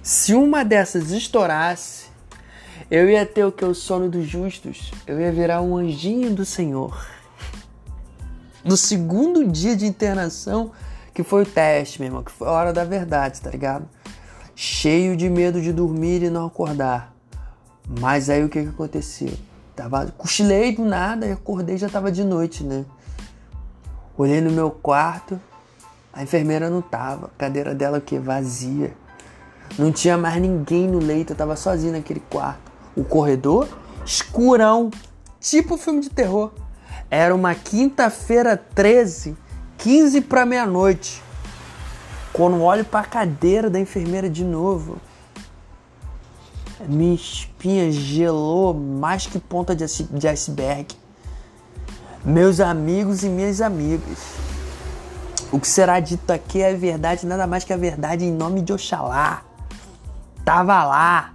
Se 0.02 0.35
uma 0.35 0.64
dessas 0.64 1.11
estourasse, 1.11 2.06
eu 2.90 3.09
ia 3.09 3.25
ter 3.25 3.44
o 3.44 3.52
que? 3.52 3.64
O 3.64 3.75
sono 3.75 4.09
dos 4.09 4.26
justos. 4.26 4.90
Eu 5.06 5.21
ia 5.21 5.32
virar 5.32 5.61
um 5.61 5.76
anjinho 5.76 6.30
do 6.35 6.44
Senhor. 6.44 7.06
No 8.64 8.76
segundo 8.76 9.47
dia 9.47 9.75
de 9.75 9.87
internação, 9.87 10.71
que 11.12 11.23
foi 11.23 11.42
o 11.42 11.47
teste, 11.47 12.00
meu 12.00 12.09
irmão, 12.09 12.23
que 12.23 12.31
foi 12.31 12.47
a 12.47 12.52
hora 12.52 12.73
da 12.73 12.85
verdade, 12.85 13.40
tá 13.40 13.50
ligado? 13.50 13.88
Cheio 14.54 15.16
de 15.16 15.28
medo 15.28 15.61
de 15.61 15.73
dormir 15.73 16.23
e 16.23 16.31
não 16.31 16.47
acordar. 16.47 17.12
Mas 18.00 18.31
aí 18.31 18.45
o 18.45 18.49
que, 18.49 18.62
que 18.62 18.69
aconteceu? 18.69 19.33
Tava, 19.75 20.07
cochilei 20.16 20.75
do 20.75 20.85
nada 20.85 21.26
e 21.26 21.33
acordei 21.33 21.76
já 21.76 21.88
tava 21.88 22.12
de 22.12 22.23
noite, 22.23 22.62
né? 22.62 22.85
Olhei 24.16 24.40
no 24.40 24.50
meu 24.50 24.71
quarto, 24.71 25.40
a 26.12 26.23
enfermeira 26.23 26.71
não 26.71 26.83
tava, 26.83 27.26
a 27.26 27.38
cadeira 27.38 27.75
dela 27.75 27.99
o 27.99 28.00
que? 28.00 28.19
Vazia. 28.19 28.95
Não 29.78 29.90
tinha 29.90 30.19
mais 30.19 30.40
ninguém 30.40 30.87
no 30.87 30.99
leito, 30.99 31.33
eu 31.33 31.37
tava 31.37 31.57
sozinho 31.57 31.95
naquele 31.95 32.21
quarto. 32.21 32.71
O 32.95 33.02
corredor, 33.02 33.66
escurão, 34.04 34.90
tipo 35.40 35.76
filme 35.78 36.00
de 36.00 36.11
terror. 36.11 36.52
Era 37.14 37.35
uma 37.35 37.54
quinta-feira 37.54 38.57
13, 38.57 39.37
15 39.76 40.23
para 40.23 40.47
meia-noite. 40.47 41.23
Quando 42.33 42.62
olho 42.62 42.87
para 42.87 43.00
a 43.00 43.04
cadeira 43.04 43.69
da 43.69 43.78
enfermeira 43.78 44.31
de 44.31 44.42
novo, 44.42 44.97
minha 46.88 47.14
espinha 47.14 47.92
gelou 47.92 48.73
mais 48.73 49.26
que 49.26 49.38
ponta 49.38 49.76
de 49.76 50.26
iceberg. 50.26 50.97
Meus 52.25 52.61
amigos 52.61 53.23
e 53.23 53.28
minhas 53.28 53.61
amigas. 53.61 54.19
O 55.52 55.61
que 55.61 55.69
será 55.69 56.00
dito 56.00 56.31
aqui 56.31 56.62
é 56.62 56.73
verdade, 56.73 57.26
nada 57.26 57.47
mais 57.47 57.62
que 57.62 57.75
a 57.75 57.76
verdade 57.76 58.25
em 58.25 58.33
nome 58.33 58.62
de 58.62 58.73
Oxalá. 58.73 59.42
Tava 60.47 60.83
lá, 60.83 61.35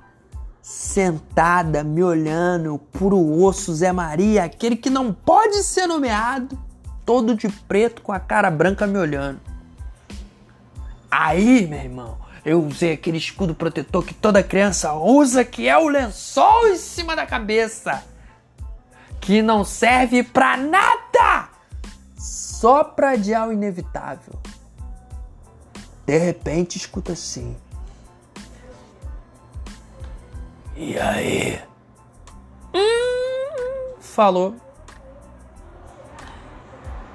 sentada, 0.67 1.81
me 1.81 2.03
olhando, 2.03 2.77
puro 2.91 3.17
osso, 3.41 3.73
Zé 3.73 3.93
Maria, 3.93 4.43
aquele 4.43 4.75
que 4.75 4.89
não 4.89 5.13
pode 5.13 5.63
ser 5.63 5.87
nomeado, 5.87 6.59
todo 7.05 7.33
de 7.33 7.47
preto 7.47 8.01
com 8.01 8.11
a 8.11 8.19
cara 8.19 8.51
branca 8.51 8.85
me 8.85 8.99
olhando. 8.99 9.39
Aí, 11.09 11.65
meu 11.67 11.79
irmão, 11.79 12.17
eu 12.43 12.61
usei 12.61 12.91
aquele 12.91 13.17
escudo 13.17 13.55
protetor 13.55 14.03
que 14.03 14.13
toda 14.13 14.43
criança 14.43 14.93
usa, 14.93 15.45
que 15.45 15.69
é 15.69 15.77
o 15.77 15.87
lençol 15.87 16.67
em 16.67 16.75
cima 16.75 17.15
da 17.15 17.25
cabeça, 17.25 18.03
que 19.21 19.41
não 19.41 19.63
serve 19.63 20.21
pra 20.21 20.57
nada, 20.57 21.47
só 22.17 22.83
pra 22.83 23.11
adiar 23.11 23.47
o 23.47 23.53
inevitável. 23.53 24.33
De 26.05 26.17
repente, 26.17 26.77
escuta 26.77 27.13
assim. 27.13 27.55
E 30.79 30.95
aí? 30.99 31.59
Hum, 32.71 33.95
falou. 33.99 34.55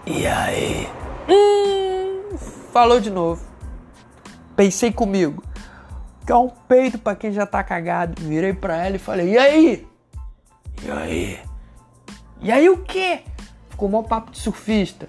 E 0.04 0.26
aí? 0.26 0.88
Hum, 1.28 2.36
falou 2.72 2.98
de 2.98 3.08
novo. 3.08 3.40
Pensei 4.56 4.90
comigo. 4.90 5.44
Que 6.26 6.32
é 6.32 6.36
um 6.36 6.48
peito 6.48 6.98
para 6.98 7.14
quem 7.14 7.30
já 7.30 7.46
tá 7.46 7.62
cagado. 7.62 8.20
Virei 8.20 8.52
para 8.52 8.84
ela 8.84 8.96
e 8.96 8.98
falei: 8.98 9.34
"E 9.34 9.38
aí?" 9.38 9.88
"E 10.82 10.90
aí?" 10.90 11.40
"E 12.40 12.50
aí 12.50 12.68
o 12.68 12.78
quê?" 12.78 13.22
Ficou 13.70 13.88
mó 13.88 14.02
papo 14.02 14.32
de 14.32 14.38
surfista. 14.38 15.08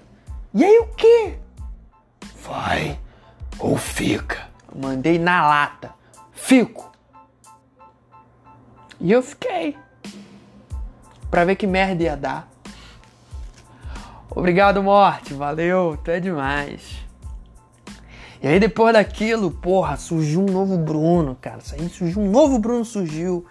"E 0.54 0.64
aí 0.64 0.78
o 0.78 0.86
quê?" 0.94 1.40
"Vai 2.40 3.00
ou 3.58 3.76
fica." 3.76 4.48
Mandei 4.72 5.18
na 5.18 5.44
lata. 5.44 5.92
Fico. 6.30 6.93
E 9.04 9.12
eu 9.12 9.22
fiquei. 9.22 9.76
Pra 11.30 11.44
ver 11.44 11.56
que 11.56 11.66
merda 11.66 12.02
ia 12.02 12.16
dar. 12.16 12.48
Obrigado, 14.30 14.82
morte. 14.82 15.34
Valeu. 15.34 15.98
Tu 16.02 16.10
é 16.10 16.18
demais. 16.18 17.04
E 18.42 18.48
aí 18.48 18.58
depois 18.58 18.94
daquilo, 18.94 19.50
porra, 19.50 19.98
surgiu 19.98 20.40
um 20.40 20.50
novo 20.50 20.78
Bruno, 20.78 21.36
cara. 21.38 21.58
Aí 21.72 21.86
surgiu 21.90 22.22
um 22.22 22.30
novo 22.30 22.58
Bruno 22.58 22.82
surgiu 22.82 23.44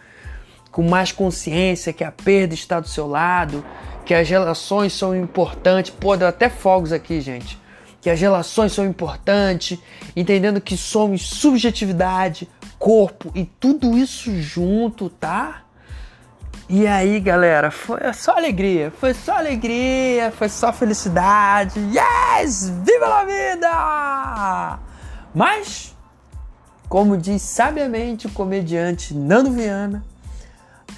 com 0.72 0.82
mais 0.82 1.12
consciência 1.12 1.94
que 1.94 2.04
a 2.04 2.12
perda 2.12 2.56
está 2.56 2.80
do 2.80 2.88
seu 2.88 3.06
lado, 3.06 3.64
que 4.08 4.16
as 4.16 4.28
relações 4.28 4.92
são 4.92 5.16
importantes. 5.16 5.92
Pô, 5.92 6.18
deu 6.18 6.28
até 6.28 6.50
fogos 6.50 6.92
aqui, 6.92 7.22
gente. 7.22 7.60
Que 8.02 8.10
as 8.10 8.20
relações 8.20 8.72
são 8.72 8.88
importantes, 8.88 9.78
entendendo 10.16 10.60
que 10.60 10.76
somos 10.76 11.22
subjetividade, 11.22 12.50
corpo 12.84 13.32
e 13.34 13.46
tudo 13.46 13.98
isso 13.98 14.36
junto, 14.42 15.10
tá? 15.10 15.64
E 16.68 16.86
aí, 16.86 17.18
galera, 17.22 17.72
foi 17.72 18.12
só 18.12 18.36
alegria, 18.36 18.92
foi 18.92 19.14
só 19.14 19.38
alegria, 19.38 20.34
foi 20.34 20.50
só 20.50 20.74
felicidade. 20.74 21.80
Yes! 21.80 22.68
Viva 22.84 23.06
a 23.06 23.24
vida! 23.24 24.80
Mas, 25.34 25.96
como 26.90 27.16
diz 27.16 27.42
sabiamente 27.42 28.28
o 28.28 28.32
comediante 28.32 29.14
Nando 29.14 29.54
Viana, 29.54 30.04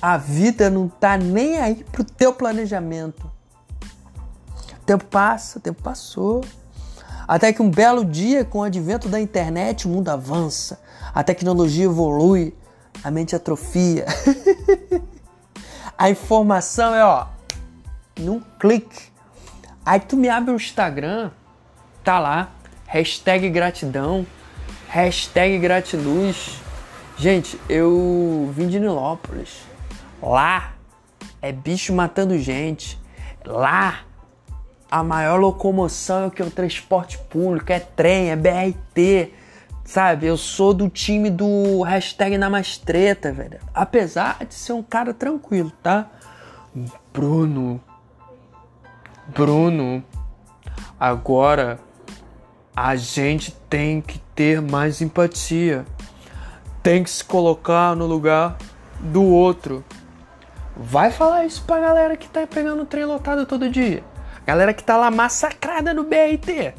a 0.02 0.18
vida 0.18 0.72
não 0.72 0.88
tá 0.88 1.20
nem 1.20 1.60
aí 1.60 1.84
pro 1.92 2.04
teu 2.04 2.34
planejamento. 2.34 3.32
O 4.74 4.86
tempo 4.88 5.06
passa, 5.06 5.60
o 5.60 5.62
tempo 5.62 5.84
passou. 5.84 6.44
Até 7.28 7.52
que 7.52 7.62
um 7.62 7.70
belo 7.70 8.06
dia, 8.06 8.46
com 8.46 8.60
o 8.60 8.64
advento 8.64 9.10
da 9.10 9.20
internet, 9.20 9.88
o 9.88 9.90
mundo 9.90 10.10
avança, 10.10 10.80
a 11.14 11.24
tecnologia 11.24 11.86
evolui, 11.86 12.54
a 13.04 13.10
mente 13.12 13.36
atrofia. 13.36 14.06
A 15.98 16.10
informação 16.10 16.94
é, 16.94 17.06
ó, 17.06 17.28
num 18.20 18.42
clique. 18.60 19.04
Aí 19.86 19.98
tu 19.98 20.18
me 20.18 20.28
abre 20.28 20.52
o 20.52 20.58
Instagram, 20.58 21.32
tá 22.04 22.20
lá, 22.20 22.52
hashtag 22.86 23.50
gratidão, 23.50 24.28
hashtag 24.90 25.58
gratiluz. 25.58 26.60
Gente, 27.18 27.58
eu 27.70 28.52
vim 28.54 28.68
de 28.68 28.78
Nilópolis. 28.78 29.62
Lá 30.22 30.74
é 31.42 31.54
bicho 31.54 31.94
matando 31.94 32.38
gente. 32.38 33.00
Lá 33.46 34.00
a 34.90 35.04
maior 35.04 35.40
locomoção 35.40 36.24
é 36.24 36.28
o 36.28 36.32
que 36.32 36.42
é 36.42 36.46
o 36.46 36.52
transporte 36.52 37.18
público, 37.18 37.72
é 37.72 37.80
trem, 37.80 38.32
é 38.32 38.36
BRT 38.36 39.34
Sabe, 39.86 40.26
eu 40.26 40.36
sou 40.36 40.74
do 40.74 40.90
time 40.90 41.30
do 41.30 41.84
hashtag 41.84 42.36
treta, 42.84 43.32
velho. 43.32 43.60
Apesar 43.72 44.44
de 44.44 44.56
ser 44.56 44.74
um 44.74 44.82
cara 44.82 45.14
tranquilo, 45.14 45.72
tá? 45.84 46.10
Bruno. 47.14 47.80
Bruno. 49.28 50.04
Agora 51.00 51.80
a 52.76 52.96
gente 52.96 53.52
tem 53.70 54.02
que 54.02 54.18
ter 54.34 54.60
mais 54.60 55.02
empatia. 55.02 55.86
Tem 56.82 57.04
que 57.04 57.10
se 57.10 57.24
colocar 57.24 57.96
no 57.96 58.08
lugar 58.08 58.58
do 59.00 59.24
outro. 59.24 59.86
Vai 60.76 61.12
falar 61.12 61.46
isso 61.46 61.64
pra 61.64 61.80
galera 61.80 62.18
que 62.18 62.28
tá 62.28 62.46
pegando 62.48 62.86
trem 62.86 63.06
lotado 63.06 63.46
todo 63.46 63.70
dia. 63.70 64.04
Galera 64.46 64.74
que 64.74 64.84
tá 64.84 64.96
lá 64.96 65.10
massacrada 65.10 65.94
no 65.94 66.04
BRT. 66.04 66.74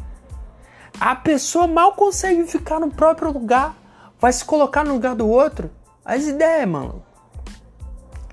A 1.00 1.14
pessoa 1.14 1.66
mal 1.66 1.92
consegue 1.92 2.44
ficar 2.46 2.80
no 2.80 2.90
próprio 2.90 3.32
lugar, 3.32 3.75
vai 4.18 4.32
se 4.32 4.44
colocar 4.44 4.85
no 4.85 4.94
lugar 4.94 5.14
do 5.14 5.28
outro. 5.28 5.70
As 6.04 6.25
ideias, 6.25 6.68
mano. 6.68 7.02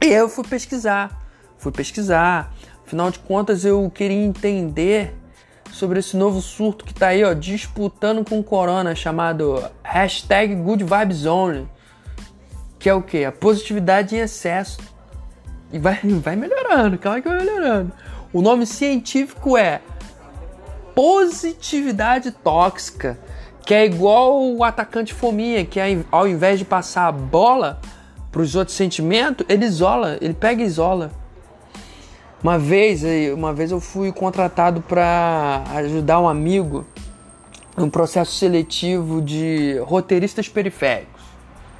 E 0.02 0.08
eu 0.08 0.30
fui 0.30 0.44
pesquisar, 0.44 1.26
fui 1.58 1.72
pesquisar. 1.72 2.54
Afinal 2.86 3.10
de 3.10 3.20
contas, 3.20 3.66
eu 3.66 3.90
queria 3.90 4.24
entender 4.24 5.16
sobre 5.72 6.00
esse 6.00 6.16
novo 6.16 6.40
surto 6.40 6.86
que 6.86 6.94
tá 6.94 7.08
aí, 7.08 7.24
ó, 7.24 7.34
disputando 7.34 8.24
com 8.24 8.40
o 8.40 8.44
Corona, 8.44 8.94
chamado 8.94 9.64
hashtag 9.82 10.54
Good 10.56 10.84
Vibes 10.84 11.26
Only. 11.26 11.68
Que 12.78 12.90
é 12.90 12.94
o 12.94 13.02
que? 13.02 13.26
A 13.26 13.32
positividade 13.32 14.16
em 14.16 14.20
excesso. 14.20 14.78
E 15.72 15.80
vai, 15.80 16.00
vai 16.22 16.36
melhorando, 16.36 16.98
calma 17.00 17.22
que 17.22 17.28
vai 17.28 17.40
melhorando. 17.40 17.92
O 18.34 18.42
nome 18.42 18.66
científico 18.66 19.56
é 19.56 19.80
positividade 20.96 22.32
tóxica, 22.32 23.20
que 23.64 23.76
é 23.76 23.86
igual 23.86 24.42
o 24.42 24.64
atacante 24.64 25.14
fominha, 25.14 25.64
que 25.64 25.80
ao 26.12 26.28
invés 26.28 26.58
de 26.58 26.66
passar 26.66 27.08
a 27.08 27.12
bola 27.12 27.80
para 28.32 28.42
os 28.42 28.56
outros 28.56 28.76
sentimentos, 28.76 29.46
ele 29.48 29.64
isola, 29.66 30.18
ele 30.20 30.34
pega 30.34 30.64
e 30.64 30.66
isola. 30.66 31.12
Uma 32.42 32.58
vez, 32.58 33.04
uma 33.36 33.54
vez 33.54 33.70
eu 33.70 33.80
fui 33.80 34.12
contratado 34.12 34.82
para 34.82 35.64
ajudar 35.76 36.20
um 36.20 36.28
amigo 36.28 36.88
no 37.78 37.90
processo 37.92 38.32
seletivo 38.32 39.22
de 39.22 39.78
roteiristas 39.86 40.50
periféricos. 40.50 41.22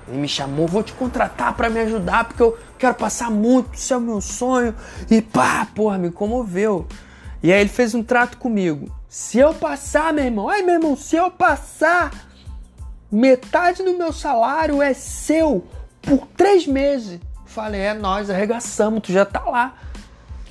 Ele 0.08 0.20
me 0.20 0.28
chamou, 0.28 0.68
vou 0.68 0.84
te 0.84 0.94
contratar 0.94 1.56
para 1.56 1.68
me 1.68 1.80
ajudar 1.80 2.26
porque 2.26 2.44
eu 2.44 2.58
quero 2.84 2.96
passar 2.96 3.32
muito, 3.32 3.74
isso 3.74 3.94
é 3.94 3.98
o 3.98 4.02
meu 4.02 4.22
sonho. 4.22 4.76
E 5.10 5.22
pá, 5.22 5.68
porra, 5.74 5.98
me 5.98 6.12
comoveu. 6.12 6.88
E 7.42 7.52
aí 7.52 7.62
ele 7.62 7.70
fez 7.70 7.94
um 7.96 8.04
trato 8.04 8.38
comigo. 8.38 8.94
Se 9.10 9.38
eu 9.38 9.54
passar, 9.54 10.14
meu 10.14 10.26
irmão, 10.26 10.50
ai 10.50 10.62
meu 10.62 10.76
irmão, 10.76 10.96
se 10.96 11.16
eu 11.16 11.30
passar, 11.30 12.12
metade 13.12 13.84
do 13.84 13.98
meu 13.98 14.12
salário 14.14 14.82
é 14.82 14.94
seu 14.94 15.66
por 16.02 16.28
três 16.38 16.66
meses. 16.66 17.20
Falei, 17.46 17.82
é 17.82 17.94
nós, 17.94 18.30
arregaçamos, 18.30 19.02
tu 19.02 19.12
já 19.12 19.26
tá 19.26 19.42
lá 19.42 19.76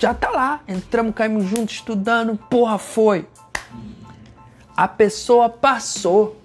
já 0.03 0.13
tá 0.13 0.31
lá. 0.31 0.61
Entramos, 0.67 1.15
caímos 1.15 1.45
juntos, 1.45 1.77
estudando, 1.77 2.37
porra, 2.37 2.77
foi. 2.77 3.29
A 4.77 4.89
pessoa 4.89 5.49
passou. 5.49 6.41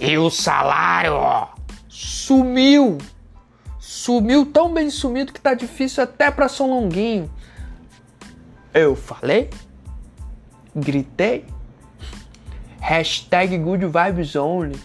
E 0.00 0.16
o 0.16 0.30
salário, 0.30 1.12
ó, 1.12 1.48
sumiu. 1.86 2.96
Sumiu 4.04 4.44
tão 4.44 4.70
bem 4.70 4.90
sumido 4.90 5.32
que 5.32 5.40
tá 5.40 5.54
difícil 5.54 6.04
até 6.04 6.30
pra 6.30 6.46
São 6.46 6.68
Longuinho. 6.68 7.30
Eu 8.74 8.94
falei, 8.94 9.48
gritei, 10.76 11.46
hashtag 12.80 13.56
good 13.56 13.86
vibes 13.86 14.36
only. 14.36 14.78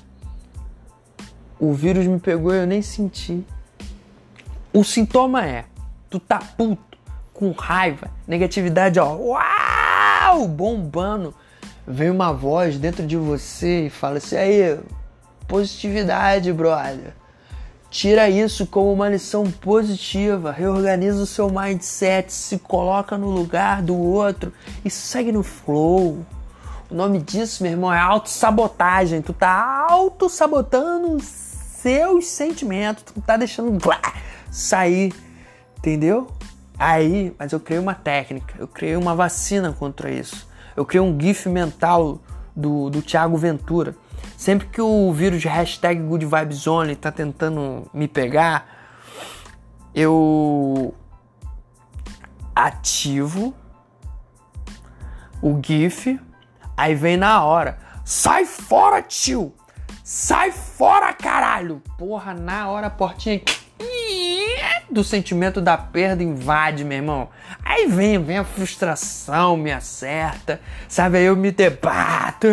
O 1.60 1.74
vírus 1.74 2.08
me 2.08 2.18
pegou 2.18 2.54
e 2.54 2.60
eu 2.60 2.66
nem 2.66 2.82
senti. 2.82 3.46
O 4.72 4.86
sintoma 4.86 5.46
é, 5.46 5.66
tu 6.10 6.18
tá 6.18 6.40
puto, 6.40 6.98
com 7.34 7.52
raiva, 7.52 8.10
negatividade, 8.26 9.02
ó, 9.02 9.18
uau, 9.18 10.48
bombando. 10.48 11.36
Vem 11.86 12.10
uma 12.10 12.32
voz 12.32 12.78
dentro 12.78 13.06
de 13.06 13.18
você 13.18 13.88
e 13.88 13.90
fala 13.90 14.20
assim: 14.20 14.38
aí, 14.38 14.80
positividade, 15.46 16.54
brother. 16.54 17.19
Tira 17.90 18.30
isso 18.30 18.68
como 18.68 18.94
uma 18.94 19.10
lição 19.10 19.50
positiva, 19.50 20.52
reorganiza 20.52 21.24
o 21.24 21.26
seu 21.26 21.50
mindset, 21.50 22.32
se 22.32 22.60
coloca 22.60 23.18
no 23.18 23.30
lugar 23.30 23.82
do 23.82 23.98
outro 23.98 24.54
e 24.86 24.92
segue 24.92 25.32
no 25.32 25.42
flow. 25.42 26.24
O 26.90 26.94
nome 26.94 27.20
disso, 27.20 27.64
meu 27.64 27.72
irmão, 27.72 27.92
é 27.92 28.00
autossabotagem. 28.00 29.24
Tu 29.24 29.34
tá 29.34 29.88
auto-sabotando 29.90 31.16
os 31.16 31.24
seus 31.24 32.28
sentimentos, 32.28 33.04
tu 33.04 33.22
tá 33.22 33.38
deixando 33.38 33.80
sair, 34.52 35.14
entendeu? 35.78 36.28
Aí, 36.78 37.34
mas 37.40 37.52
eu 37.52 37.60
criei 37.60 37.80
uma 37.80 37.96
técnica, 37.96 38.54
eu 38.60 38.68
criei 38.68 38.96
uma 38.96 39.16
vacina 39.16 39.74
contra 39.74 40.12
isso. 40.12 40.48
Eu 40.76 40.86
criei 40.86 41.02
um 41.02 41.20
GIF 41.20 41.50
mental 41.50 42.20
do, 42.56 42.90
do 42.90 43.02
Thiago 43.02 43.36
Ventura. 43.36 43.96
Sempre 44.40 44.70
que 44.70 44.80
o 44.80 45.12
vírus 45.12 45.42
de 45.42 45.50
hashtag 45.50 46.02
Good 46.02 46.26
Vibes 46.26 46.66
Only 46.66 46.96
tá 46.96 47.12
tentando 47.12 47.90
me 47.94 48.08
pegar, 48.08 48.66
eu 49.94 50.96
ativo 52.56 53.54
o 55.42 55.60
GIF, 55.62 56.18
aí 56.78 56.96
vem 56.96 57.18
na 57.18 57.44
hora. 57.44 57.80
Sai 58.06 58.46
fora, 58.46 59.02
tio! 59.02 59.54
Sai 60.06 60.54
fora, 60.54 61.12
caralho! 61.12 61.84
Porra, 61.98 62.34
na 62.34 62.70
hora 62.70 62.88
a 62.88 62.90
portinha 62.90 63.42
do 64.92 65.04
sentimento 65.04 65.62
da 65.62 65.78
perda 65.78 66.24
invade, 66.24 66.84
meu 66.84 66.98
irmão. 66.98 67.30
Aí 67.64 67.88
vem, 67.88 68.22
vem 68.22 68.38
a 68.38 68.44
frustração, 68.44 69.56
me 69.56 69.72
acerta, 69.72 70.60
sabe? 70.88 71.18
Aí 71.20 71.26
eu 71.26 71.36
me 71.36 71.52
debato, 71.52 72.48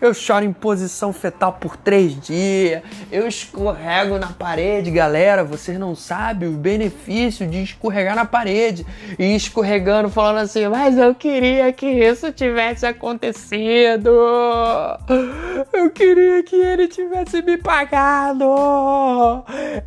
eu 0.00 0.14
choro 0.14 0.44
em 0.44 0.52
posição 0.52 1.12
fetal 1.12 1.52
por 1.52 1.76
três 1.76 2.18
dias, 2.18 2.82
eu 3.12 3.28
escorrego 3.28 4.18
na 4.18 4.28
parede, 4.28 4.90
galera. 4.90 5.44
Vocês 5.44 5.78
não 5.78 5.94
sabem 5.94 6.48
o 6.48 6.52
benefício 6.52 7.46
de 7.46 7.62
escorregar 7.62 8.16
na 8.16 8.24
parede 8.24 8.86
e 9.18 9.36
escorregando, 9.36 10.08
falando 10.08 10.38
assim, 10.38 10.66
mas 10.68 10.96
eu 10.96 11.14
queria 11.14 11.72
que 11.72 11.86
isso 11.86 12.32
tivesse 12.32 12.86
acontecido, 12.86 14.10
eu 15.72 15.90
queria 15.90 16.42
que 16.42 16.56
ele 16.56 16.88
tivesse 16.88 17.42
me 17.42 17.56
pagado, 17.56 18.44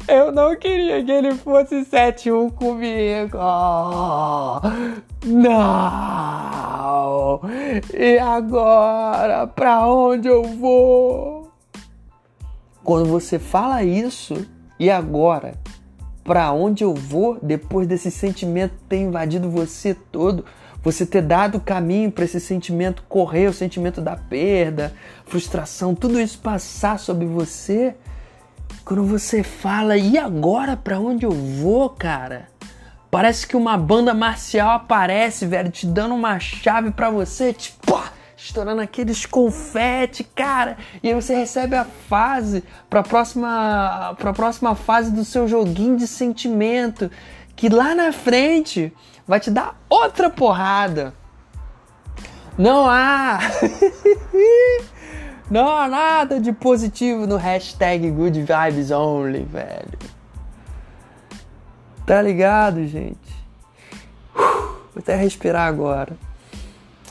eu 0.07 0.31
não 0.31 0.55
queria 0.55 0.98
que 1.03 1.11
ele 1.11 1.33
fosse 1.35 1.85
7-1 1.85 2.51
comigo. 2.53 3.37
Não! 5.25 5.89
E 7.93 8.17
agora? 8.17 9.47
Pra 9.47 9.87
onde 9.87 10.27
eu 10.27 10.43
vou? 10.43 11.51
Quando 12.83 13.05
você 13.05 13.37
fala 13.37 13.83
isso, 13.83 14.47
e 14.79 14.89
agora? 14.89 15.53
Pra 16.23 16.51
onde 16.51 16.83
eu 16.83 16.93
vou? 16.93 17.37
Depois 17.41 17.87
desse 17.87 18.09
sentimento 18.09 18.73
ter 18.87 18.97
invadido 18.97 19.49
você 19.49 19.93
todo, 19.93 20.45
você 20.81 21.05
ter 21.05 21.21
dado 21.21 21.59
caminho 21.59 22.11
para 22.11 22.23
esse 22.23 22.39
sentimento 22.39 23.03
correr, 23.09 23.47
o 23.47 23.53
sentimento 23.53 23.99
da 23.99 24.15
perda, 24.15 24.93
frustração, 25.25 25.93
tudo 25.93 26.19
isso 26.19 26.39
passar 26.39 26.97
sobre 26.97 27.25
você. 27.25 27.95
Quando 28.85 29.03
você 29.05 29.43
fala, 29.43 29.97
e 29.97 30.17
agora 30.17 30.75
para 30.75 30.99
onde 30.99 31.25
eu 31.25 31.31
vou, 31.31 31.89
cara? 31.89 32.47
Parece 33.11 33.47
que 33.47 33.57
uma 33.57 33.77
banda 33.77 34.13
marcial 34.13 34.71
aparece, 34.71 35.45
velho, 35.45 35.71
te 35.71 35.85
dando 35.85 36.13
uma 36.13 36.39
chave 36.39 36.91
para 36.91 37.09
você, 37.09 37.53
tipo, 37.53 37.99
estourando 38.37 38.81
aqueles 38.81 39.25
confete, 39.25 40.23
cara. 40.23 40.77
E 41.03 41.09
aí 41.09 41.13
você 41.13 41.35
recebe 41.35 41.75
a 41.75 41.85
fase 41.85 42.63
para 42.89 43.03
próxima 43.03 44.15
para 44.17 44.33
próxima 44.33 44.75
fase 44.75 45.11
do 45.11 45.25
seu 45.25 45.47
joguinho 45.47 45.97
de 45.97 46.07
sentimento, 46.07 47.11
que 47.55 47.67
lá 47.67 47.93
na 47.93 48.11
frente 48.11 48.93
vai 49.27 49.39
te 49.39 49.51
dar 49.51 49.79
outra 49.89 50.29
porrada. 50.29 51.13
Não 52.57 52.89
há 52.89 53.39
Não 55.49 55.67
há 55.67 55.87
nada 55.87 56.39
de 56.39 56.53
positivo 56.53 57.25
no 57.25 57.35
hashtag 57.35 58.11
Good 58.11 58.41
Vibes 58.43 58.91
Only, 58.91 59.43
velho. 59.45 59.97
Tá 62.05 62.21
ligado, 62.21 62.85
gente? 62.85 63.17
Vou 64.35 64.99
até 64.99 65.15
respirar 65.15 65.67
agora. 65.67 66.15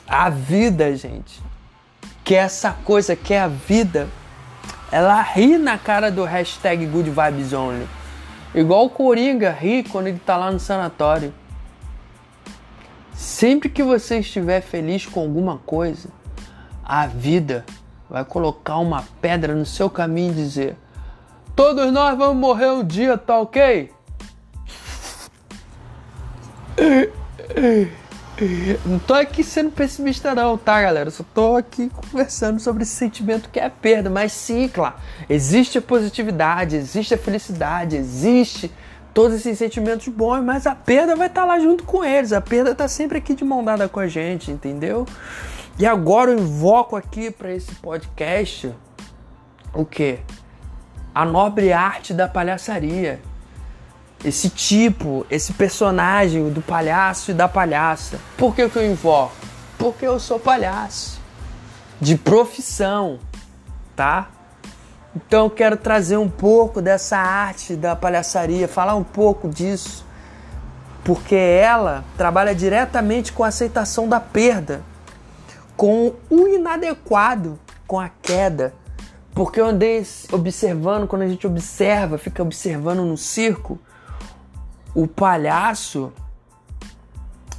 A 0.07 0.31
vida, 0.31 0.95
gente, 0.97 1.43
que 2.23 2.37
é 2.37 2.39
essa 2.39 2.71
coisa 2.85 3.17
que 3.17 3.35
é 3.35 3.41
a 3.41 3.49
vida, 3.49 4.09
ela 4.93 5.21
ri 5.21 5.59
na 5.59 5.77
cara 5.77 6.09
do 6.09 6.23
hashtag 6.23 6.87
Good 6.87 7.11
Vibes 7.11 7.53
Only. 7.53 7.89
Igual 8.55 8.87
o 8.87 8.91
Coringa 8.91 9.51
ri 9.51 9.83
quando 9.83 10.07
ele 10.07 10.21
tá 10.25 10.37
lá 10.37 10.53
no 10.53 10.61
sanatório. 10.61 11.35
Sempre 13.15 13.69
que 13.69 13.83
você 13.83 14.21
estiver 14.21 14.61
feliz 14.61 15.07
com 15.07 15.21
alguma 15.21 15.59
coisa, 15.59 16.09
a 16.85 17.07
vida 17.09 17.65
vai 18.09 18.25
colocar 18.25 18.79
uma 18.79 19.05
pedra 19.21 19.55
no 19.55 19.67
seu 19.67 19.91
caminho 19.91 20.33
e 20.33 20.37
dizer: 20.37 20.77
Todos 21.55 21.93
nós 21.93 22.17
vamos 22.17 22.37
morrer 22.37 22.71
um 22.71 22.85
dia, 22.85 23.19
tá 23.19 23.39
ok? 23.39 23.91
Não 28.87 29.01
tô 29.01 29.15
aqui 29.15 29.43
sendo 29.43 29.71
pessimista 29.71 30.33
não, 30.35 30.57
tá 30.57 30.81
galera? 30.81 31.11
Só 31.11 31.25
tô 31.35 31.57
aqui 31.57 31.91
conversando 31.91 32.61
sobre 32.61 32.85
esse 32.85 32.95
sentimento 32.95 33.51
que 33.51 33.59
é 33.59 33.69
perda. 33.69 34.09
Mas 34.09 34.33
sim, 34.33 34.69
claro, 34.69 34.95
existe 35.29 35.79
a 35.79 35.83
positividade, 35.83 36.77
existe 36.77 37.15
a 37.15 37.19
felicidade, 37.19 37.97
existe 37.97 38.71
todos 39.13 39.39
esses 39.39 39.59
sentimentos 39.59 40.07
bons, 40.07 40.45
mas 40.45 40.67
a 40.69 40.77
perda 40.77 41.17
vai 41.17 41.27
estar 41.27 41.41
tá 41.41 41.47
lá 41.49 41.59
junto 41.59 41.83
com 41.83 42.05
eles. 42.05 42.33
A 42.33 42.41
perda 42.41 42.73
tá 42.75 42.87
sempre 42.87 43.19
aqui 43.19 43.35
de 43.35 43.45
mão 43.45 43.65
dada 43.65 43.89
com 43.89 43.99
a 43.99 44.07
gente, 44.07 44.53
entendeu? 44.53 45.05
E 45.79 45.87
agora 45.87 46.33
eu 46.33 46.39
invoco 46.39 46.97
aqui 46.97 47.31
para 47.31 47.53
esse 47.53 47.75
podcast 47.77 48.75
o 49.73 49.85
que? 49.85 50.19
A 51.15 51.25
nobre 51.25 51.73
arte 51.73 52.13
da 52.13 52.27
palhaçaria 52.27 53.21
esse 54.25 54.51
tipo, 54.51 55.25
esse 55.31 55.53
personagem 55.53 56.51
do 56.51 56.61
palhaço 56.61 57.31
e 57.31 57.35
da 57.35 57.47
palhaça. 57.47 58.19
Por 58.37 58.55
que, 58.55 58.69
que 58.69 58.77
eu 58.77 58.91
invoco? 58.91 59.37
Porque 59.79 60.07
eu 60.07 60.19
sou 60.19 60.39
palhaço 60.41 61.21
de 62.01 62.17
profissão, 62.17 63.19
tá? 63.95 64.29
Então 65.15 65.45
eu 65.45 65.51
quero 65.51 65.77
trazer 65.77 66.17
um 66.17 66.29
pouco 66.29 66.81
dessa 66.81 67.17
arte 67.17 67.75
da 67.75 67.97
palhaçaria, 67.97 68.69
falar 68.69 68.95
um 68.95 69.05
pouco 69.05 69.49
disso, 69.49 70.05
porque 71.05 71.35
ela 71.35 72.05
trabalha 72.17 72.55
diretamente 72.55 73.33
com 73.33 73.43
a 73.43 73.49
aceitação 73.49 74.09
da 74.09 74.21
perda, 74.21 74.83
com 75.79 76.17
o 76.29 76.49
inadequado, 76.49 77.57
com 77.87 78.01
a 78.01 78.09
queda. 78.09 78.75
Porque 79.33 79.61
eu 79.61 79.67
andei 79.67 80.05
observando, 80.33 81.07
quando 81.07 81.23
a 81.23 81.29
gente 81.29 81.47
observa, 81.47 82.19
fica 82.19 82.43
observando 82.43 83.05
no 83.05 83.17
circo, 83.17 83.79
o 84.93 85.07
palhaço 85.07 86.13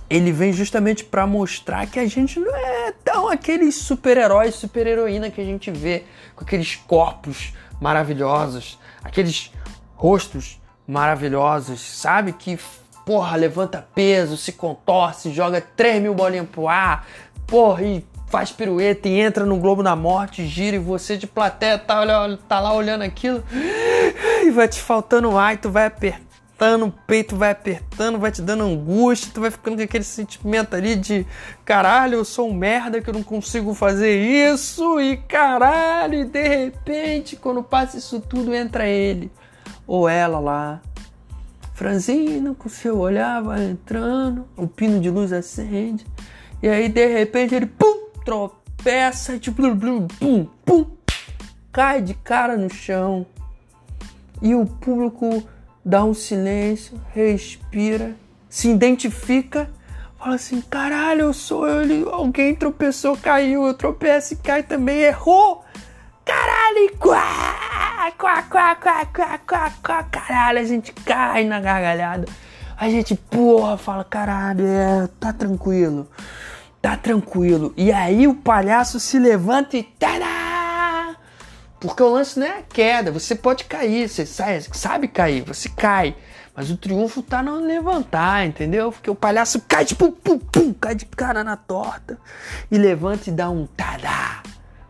ele 0.09 0.33
vem 0.33 0.51
justamente 0.51 1.05
para 1.05 1.25
mostrar 1.25 1.87
que 1.87 1.97
a 1.97 2.07
gente 2.07 2.39
não 2.39 2.53
é 2.53 2.91
tão 3.05 3.29
aqueles 3.29 3.75
super-heróis, 3.75 4.55
super-heroína 4.55 5.29
que 5.29 5.39
a 5.39 5.45
gente 5.45 5.71
vê 5.71 6.03
com 6.35 6.43
aqueles 6.43 6.75
corpos 6.75 7.53
maravilhosos, 7.79 8.77
aqueles 9.01 9.53
rostos 9.95 10.59
maravilhosos, 10.85 11.79
sabe? 11.79 12.33
Que, 12.33 12.59
porra, 13.05 13.37
levanta 13.37 13.87
peso, 13.95 14.35
se 14.35 14.51
contorce, 14.51 15.31
joga 15.31 15.61
3 15.61 16.01
mil 16.01 16.15
bolinhas 16.15 16.49
pro 16.49 16.67
ar, 16.67 17.07
porra, 17.49 17.83
e 17.83 18.05
faz 18.27 18.51
pirueta 18.51 19.09
e 19.09 19.19
entra 19.19 19.45
no 19.45 19.57
Globo 19.57 19.81
da 19.81 19.95
Morte, 19.95 20.45
gira 20.45 20.75
e 20.75 20.79
você 20.79 21.17
de 21.17 21.25
plateia 21.25 21.77
tá, 21.77 22.05
tá 22.47 22.59
lá 22.59 22.73
olhando 22.73 23.01
aquilo. 23.01 23.43
E 24.41 24.51
vai 24.51 24.69
te 24.69 24.79
faltando 24.79 25.37
ar 25.37 25.53
e 25.53 25.57
tu 25.57 25.69
vai 25.69 25.85
apertando, 25.85 26.85
o 26.85 26.91
peito 26.91 27.35
vai 27.35 27.51
apertando, 27.51 28.17
vai 28.17 28.31
te 28.31 28.41
dando 28.41 28.63
angústia, 28.63 29.31
tu 29.33 29.41
vai 29.41 29.51
ficando 29.51 29.77
com 29.77 29.83
aquele 29.83 30.03
sentimento 30.03 30.75
ali 30.75 30.95
de 30.95 31.27
caralho, 31.65 32.15
eu 32.15 32.25
sou 32.25 32.49
um 32.49 32.53
merda 32.53 33.01
que 33.01 33.09
eu 33.09 33.13
não 33.13 33.21
consigo 33.21 33.73
fazer 33.73 34.17
isso 34.17 34.99
e 34.99 35.17
caralho, 35.17 36.21
e 36.21 36.25
de 36.25 36.47
repente 36.47 37.35
quando 37.35 37.61
passa 37.61 37.97
isso 37.97 38.21
tudo 38.21 38.55
entra 38.55 38.87
ele 38.87 39.29
ou 39.85 40.07
ela 40.07 40.39
lá. 40.39 40.81
Franzino 41.73 42.55
com 42.55 42.69
seu 42.69 42.97
olhar 42.97 43.43
vai 43.43 43.65
entrando, 43.65 44.47
o 44.55 44.67
pino 44.67 45.01
de 45.01 45.09
luz 45.09 45.33
acende 45.33 46.05
e 46.61 46.67
aí 46.67 46.89
de 46.89 47.05
repente 47.07 47.55
ele 47.55 47.65
pum 47.65 48.09
tropeça, 48.25 49.39
tipo, 49.39 49.61
pum, 50.19 50.45
pum, 50.65 50.85
cai 51.71 52.01
de 52.01 52.13
cara 52.13 52.57
no 52.57 52.69
chão. 52.69 53.25
E 54.41 54.53
o 54.53 54.65
público 54.65 55.43
dá 55.83 56.03
um 56.03 56.13
silêncio, 56.13 56.99
respira, 57.13 58.15
se 58.49 58.69
identifica, 58.69 59.69
fala 60.17 60.35
assim: 60.35 60.61
caralho, 60.61 61.21
eu 61.21 61.33
sou 61.33 61.67
ele. 61.67 62.05
Alguém 62.11 62.53
tropeçou, 62.53 63.17
caiu, 63.17 63.65
eu 63.65 63.73
tropeço 63.73 64.33
e 64.33 64.37
cai 64.37 64.61
também, 64.63 64.99
errou. 64.99 65.63
Caralho, 66.25 66.97
quá, 66.99 68.11
quá, 68.17 68.43
quá, 68.43 68.75
quá, 68.75 69.05
quá, 69.05 69.39
quá, 69.39 69.73
quá, 69.81 70.03
caralho, 70.03 70.59
a 70.59 70.63
gente 70.63 70.93
cai 70.93 71.43
na 71.45 71.59
gargalhada. 71.59 72.27
A 72.77 72.89
gente, 72.89 73.15
porra, 73.15 73.77
fala, 73.77 74.03
caralho, 74.03 74.65
é, 74.65 75.09
tá 75.19 75.33
tranquilo 75.33 76.07
tá 76.81 76.95
tranquilo. 76.97 77.73
E 77.75 77.91
aí 77.91 78.27
o 78.27 78.35
palhaço 78.35 78.99
se 78.99 79.19
levanta 79.19 79.77
e 79.77 79.83
tadá! 79.83 81.15
Porque 81.79 82.03
o 82.03 82.09
lance 82.09 82.37
não 82.37 82.45
é 82.45 82.59
a 82.59 82.61
queda, 82.61 83.11
você 83.11 83.33
pode 83.33 83.63
cair, 83.63 84.09
você 84.09 84.25
sabe 84.25 85.07
cair, 85.07 85.43
você 85.43 85.69
cai. 85.69 86.15
Mas 86.53 86.69
o 86.69 86.75
triunfo 86.75 87.21
tá 87.21 87.41
no 87.41 87.55
levantar, 87.55 88.45
entendeu? 88.45 88.91
Porque 88.91 89.09
o 89.09 89.15
palhaço 89.15 89.63
cai 89.65 89.85
tipo 89.85 90.11
pum, 90.11 90.37
pum, 90.37 90.73
cai 90.73 90.93
de 90.93 91.05
cara 91.05 91.41
na 91.41 91.55
torta 91.55 92.17
e 92.69 92.77
levanta 92.77 93.29
e 93.29 93.33
dá 93.33 93.49
um 93.49 93.65
tadá! 93.65 94.43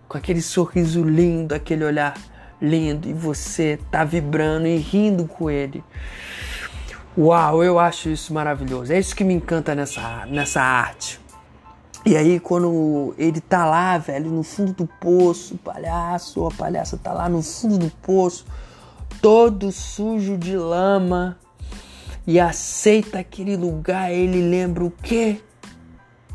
Com 0.07 0.17
aquele 0.17 0.41
sorriso 0.41 1.03
lindo, 1.03 1.53
aquele 1.53 1.83
olhar 1.83 2.15
lindo 2.59 3.07
e 3.07 3.13
você 3.13 3.79
tá 3.91 4.03
vibrando 4.03 4.65
e 4.65 4.77
rindo 4.77 5.25
com 5.27 5.49
ele. 5.49 5.83
Uau, 7.15 7.63
eu 7.63 7.77
acho 7.77 8.09
isso 8.09 8.33
maravilhoso. 8.33 8.91
É 8.91 8.97
isso 8.97 9.15
que 9.15 9.23
me 9.23 9.33
encanta 9.33 9.75
nessa, 9.75 10.25
nessa 10.25 10.61
arte. 10.61 11.19
E 12.05 12.15
aí, 12.15 12.39
quando 12.39 13.13
ele 13.17 13.41
tá 13.41 13.65
lá, 13.65 13.97
velho, 13.97 14.31
no 14.31 14.41
fundo 14.41 14.73
do 14.73 14.87
poço, 14.87 15.55
o 15.55 15.57
palhaço, 15.57 16.45
a 16.45 16.51
palhaça 16.51 16.97
tá 16.97 17.11
lá 17.11 17.27
no 17.27 17.41
fundo 17.41 17.77
do 17.77 17.89
poço, 18.01 18.45
todo 19.21 19.71
sujo 19.71 20.37
de 20.37 20.55
lama, 20.55 21.37
e 22.25 22.39
aceita 22.39 23.19
aquele 23.19 23.57
lugar, 23.57 24.11
ele 24.11 24.41
lembra 24.41 24.85
o 24.85 24.91
quê? 24.91 25.41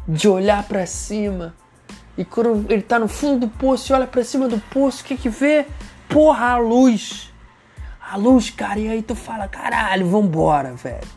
De 0.06 0.28
olhar 0.28 0.62
para 0.64 0.84
cima. 0.86 1.54
E 2.16 2.24
quando 2.24 2.70
ele 2.70 2.82
tá 2.82 2.98
no 2.98 3.08
fundo 3.08 3.46
do 3.46 3.48
poço 3.48 3.90
e 3.90 3.94
olha 3.94 4.06
para 4.06 4.22
cima 4.22 4.46
do 4.46 4.58
poço, 4.58 5.02
o 5.02 5.06
que 5.06 5.16
que 5.16 5.28
vê? 5.28 5.66
Porra, 6.08 6.50
a 6.50 6.56
luz. 6.58 7.32
A 8.10 8.16
luz, 8.16 8.50
cara, 8.50 8.78
e 8.78 8.88
aí 8.88 9.02
tu 9.02 9.14
fala, 9.14 9.48
caralho, 9.48 10.08
vambora, 10.08 10.74
velho. 10.74 11.08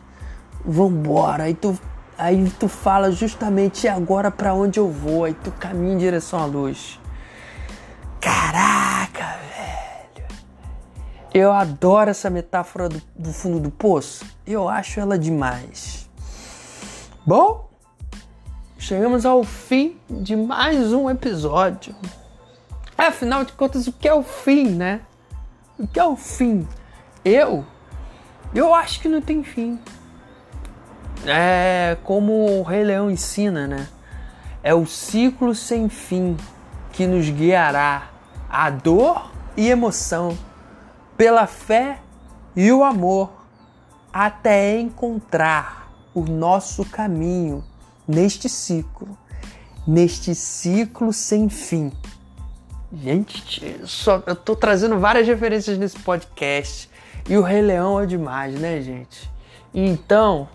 Vambora. 0.64 1.44
Aí 1.44 1.54
tu 1.54 1.78
Aí 2.18 2.50
tu 2.58 2.66
fala 2.66 3.12
justamente 3.12 3.86
agora 3.86 4.28
para 4.28 4.52
onde 4.52 4.80
eu 4.80 4.90
vou, 4.90 5.24
aí 5.24 5.34
tu 5.34 5.52
caminha 5.52 5.94
em 5.94 5.98
direção 5.98 6.40
à 6.40 6.46
luz. 6.46 6.98
Caraca, 8.20 9.38
velho. 9.54 10.26
Eu 11.32 11.52
adoro 11.52 12.10
essa 12.10 12.28
metáfora 12.28 12.88
do, 12.88 13.00
do 13.16 13.32
fundo 13.32 13.60
do 13.60 13.70
poço. 13.70 14.26
Eu 14.44 14.68
acho 14.68 14.98
ela 14.98 15.16
demais. 15.16 16.10
Bom, 17.24 17.70
chegamos 18.76 19.24
ao 19.24 19.44
fim 19.44 19.96
de 20.10 20.34
mais 20.34 20.92
um 20.92 21.08
episódio. 21.08 21.94
Afinal 22.96 23.44
de 23.44 23.52
contas, 23.52 23.86
o 23.86 23.92
que 23.92 24.08
é 24.08 24.14
o 24.14 24.24
fim, 24.24 24.70
né? 24.70 25.02
O 25.78 25.86
que 25.86 26.00
é 26.00 26.04
o 26.04 26.16
fim? 26.16 26.66
Eu? 27.24 27.64
Eu 28.52 28.74
acho 28.74 29.00
que 29.00 29.08
não 29.08 29.22
tem 29.22 29.44
fim 29.44 29.78
é 31.26 31.96
como 32.04 32.60
o 32.60 32.62
Rei 32.62 32.84
Leão 32.84 33.10
ensina, 33.10 33.66
né? 33.66 33.88
É 34.62 34.74
o 34.74 34.86
ciclo 34.86 35.54
sem 35.54 35.88
fim 35.88 36.36
que 36.92 37.06
nos 37.06 37.28
guiará 37.30 38.10
a 38.48 38.70
dor 38.70 39.30
e 39.56 39.68
emoção, 39.68 40.36
pela 41.16 41.46
fé 41.46 41.98
e 42.54 42.70
o 42.72 42.82
amor, 42.82 43.30
até 44.12 44.78
encontrar 44.80 45.90
o 46.14 46.22
nosso 46.22 46.84
caminho 46.84 47.62
neste 48.06 48.48
ciclo, 48.48 49.16
neste 49.86 50.34
ciclo 50.34 51.12
sem 51.12 51.48
fim. 51.48 51.92
Gente, 52.92 53.80
só, 53.84 54.22
eu 54.26 54.34
tô 54.34 54.56
trazendo 54.56 54.98
várias 54.98 55.26
referências 55.26 55.76
nesse 55.76 55.98
podcast 55.98 56.88
e 57.28 57.36
o 57.36 57.42
Rei 57.42 57.60
Leão 57.60 58.00
é 58.00 58.06
demais, 58.06 58.58
né, 58.58 58.80
gente? 58.80 59.30
Então, 59.74 60.48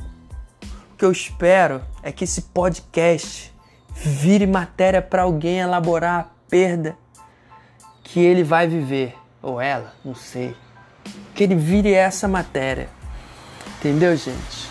que 1.03 1.07
eu 1.07 1.11
espero 1.11 1.81
é 2.01 2.13
que 2.13 2.23
esse 2.23 2.43
podcast 2.43 3.53
vire 3.93 4.47
matéria 4.47 5.01
para 5.01 5.23
alguém 5.23 5.59
elaborar 5.59 6.19
a 6.21 6.23
perda 6.49 6.97
que 8.01 8.21
ele 8.21 8.41
vai 8.41 8.69
viver, 8.69 9.13
ou 9.41 9.59
ela, 9.59 9.93
não 10.05 10.15
sei. 10.15 10.55
Que 11.35 11.43
ele 11.43 11.55
vire 11.55 11.91
essa 11.91 12.25
matéria. 12.25 12.87
Entendeu, 13.77 14.15
gente? 14.15 14.69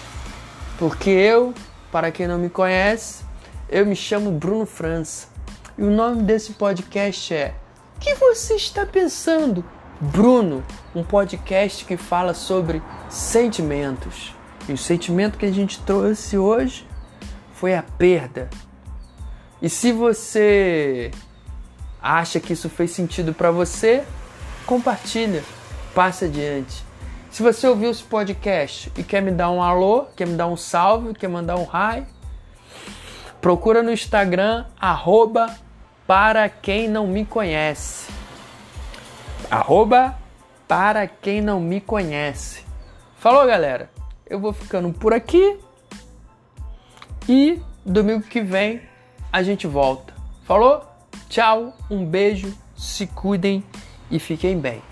Porque 0.79 1.11
eu, 1.11 1.53
para 1.91 2.11
quem 2.11 2.27
não 2.27 2.39
me 2.39 2.49
conhece, 2.49 3.25
eu 3.69 3.85
me 3.85 3.95
chamo 3.95 4.33
Bruno 4.33 4.65
França. 4.65 5.29
E 5.77 5.83
o 5.83 5.91
nome 5.91 6.23
desse 6.23 6.55
podcast 6.55 7.35
é 7.35 7.55
O 7.99 8.01
que 8.01 8.15
você 8.15 8.55
está 8.55 8.87
pensando? 8.87 9.63
Bruno, 10.01 10.65
um 10.95 11.05
podcast 11.05 11.85
que 11.85 11.99
fala 11.99 12.33
sobre 12.33 12.83
sentimentos. 13.11 14.35
O 14.75 14.79
sentimento 14.79 15.39
que 15.39 15.47
a 15.47 15.53
gente 15.53 15.81
trouxe 15.81 16.37
hoje 16.39 16.87
foi 17.55 17.75
a 17.75 17.83
perda. 17.83 18.49
E 19.61 19.69
se 19.69 19.93
você 19.93 21.11
acha 22.03 22.41
que 22.41 22.53
isso 22.53 22.69
fez 22.69 22.91
sentido 22.91 23.33
para 23.33 23.51
você, 23.51 24.05
compartilha, 24.67 25.45
passe 25.95 26.25
adiante. 26.25 26.85
Se 27.31 27.43
você 27.43 27.67
ouviu 27.67 27.91
esse 27.91 28.03
podcast 28.03 28.93
e 28.97 29.03
quer 29.03 29.23
me 29.23 29.31
dar 29.31 29.51
um 29.51 29.63
alô, 29.63 30.07
quer 30.17 30.27
me 30.27 30.35
dar 30.35 30.49
um 30.49 30.57
salve, 30.57 31.15
quer 31.15 31.29
mandar 31.29 31.57
um 31.57 31.63
hi, 31.63 32.05
procura 33.41 33.83
no 33.83 33.93
Instagram 33.93 34.67
arroba 34.79 35.55
para 36.07 36.49
quem 36.49 36.89
não 36.89 37.07
me 37.07 37.25
conhece. 37.25 38.13
Arroba 39.51 40.19
para 40.67 41.07
quem 41.07 41.41
não 41.41 41.61
me 41.61 41.81
conhece. 41.81 42.65
Falou, 43.19 43.47
galera! 43.47 44.02
Eu 44.27 44.39
vou 44.39 44.53
ficando 44.53 44.93
por 44.93 45.13
aqui 45.13 45.59
e 47.29 47.61
domingo 47.85 48.23
que 48.23 48.41
vem 48.41 48.81
a 49.33 49.43
gente 49.43 49.67
volta. 49.67 50.15
Falou? 50.45 50.85
Tchau, 51.29 51.77
um 51.91 52.05
beijo, 52.05 52.53
se 52.77 53.07
cuidem 53.07 53.65
e 54.11 54.19
fiquem 54.19 54.59
bem. 54.59 54.92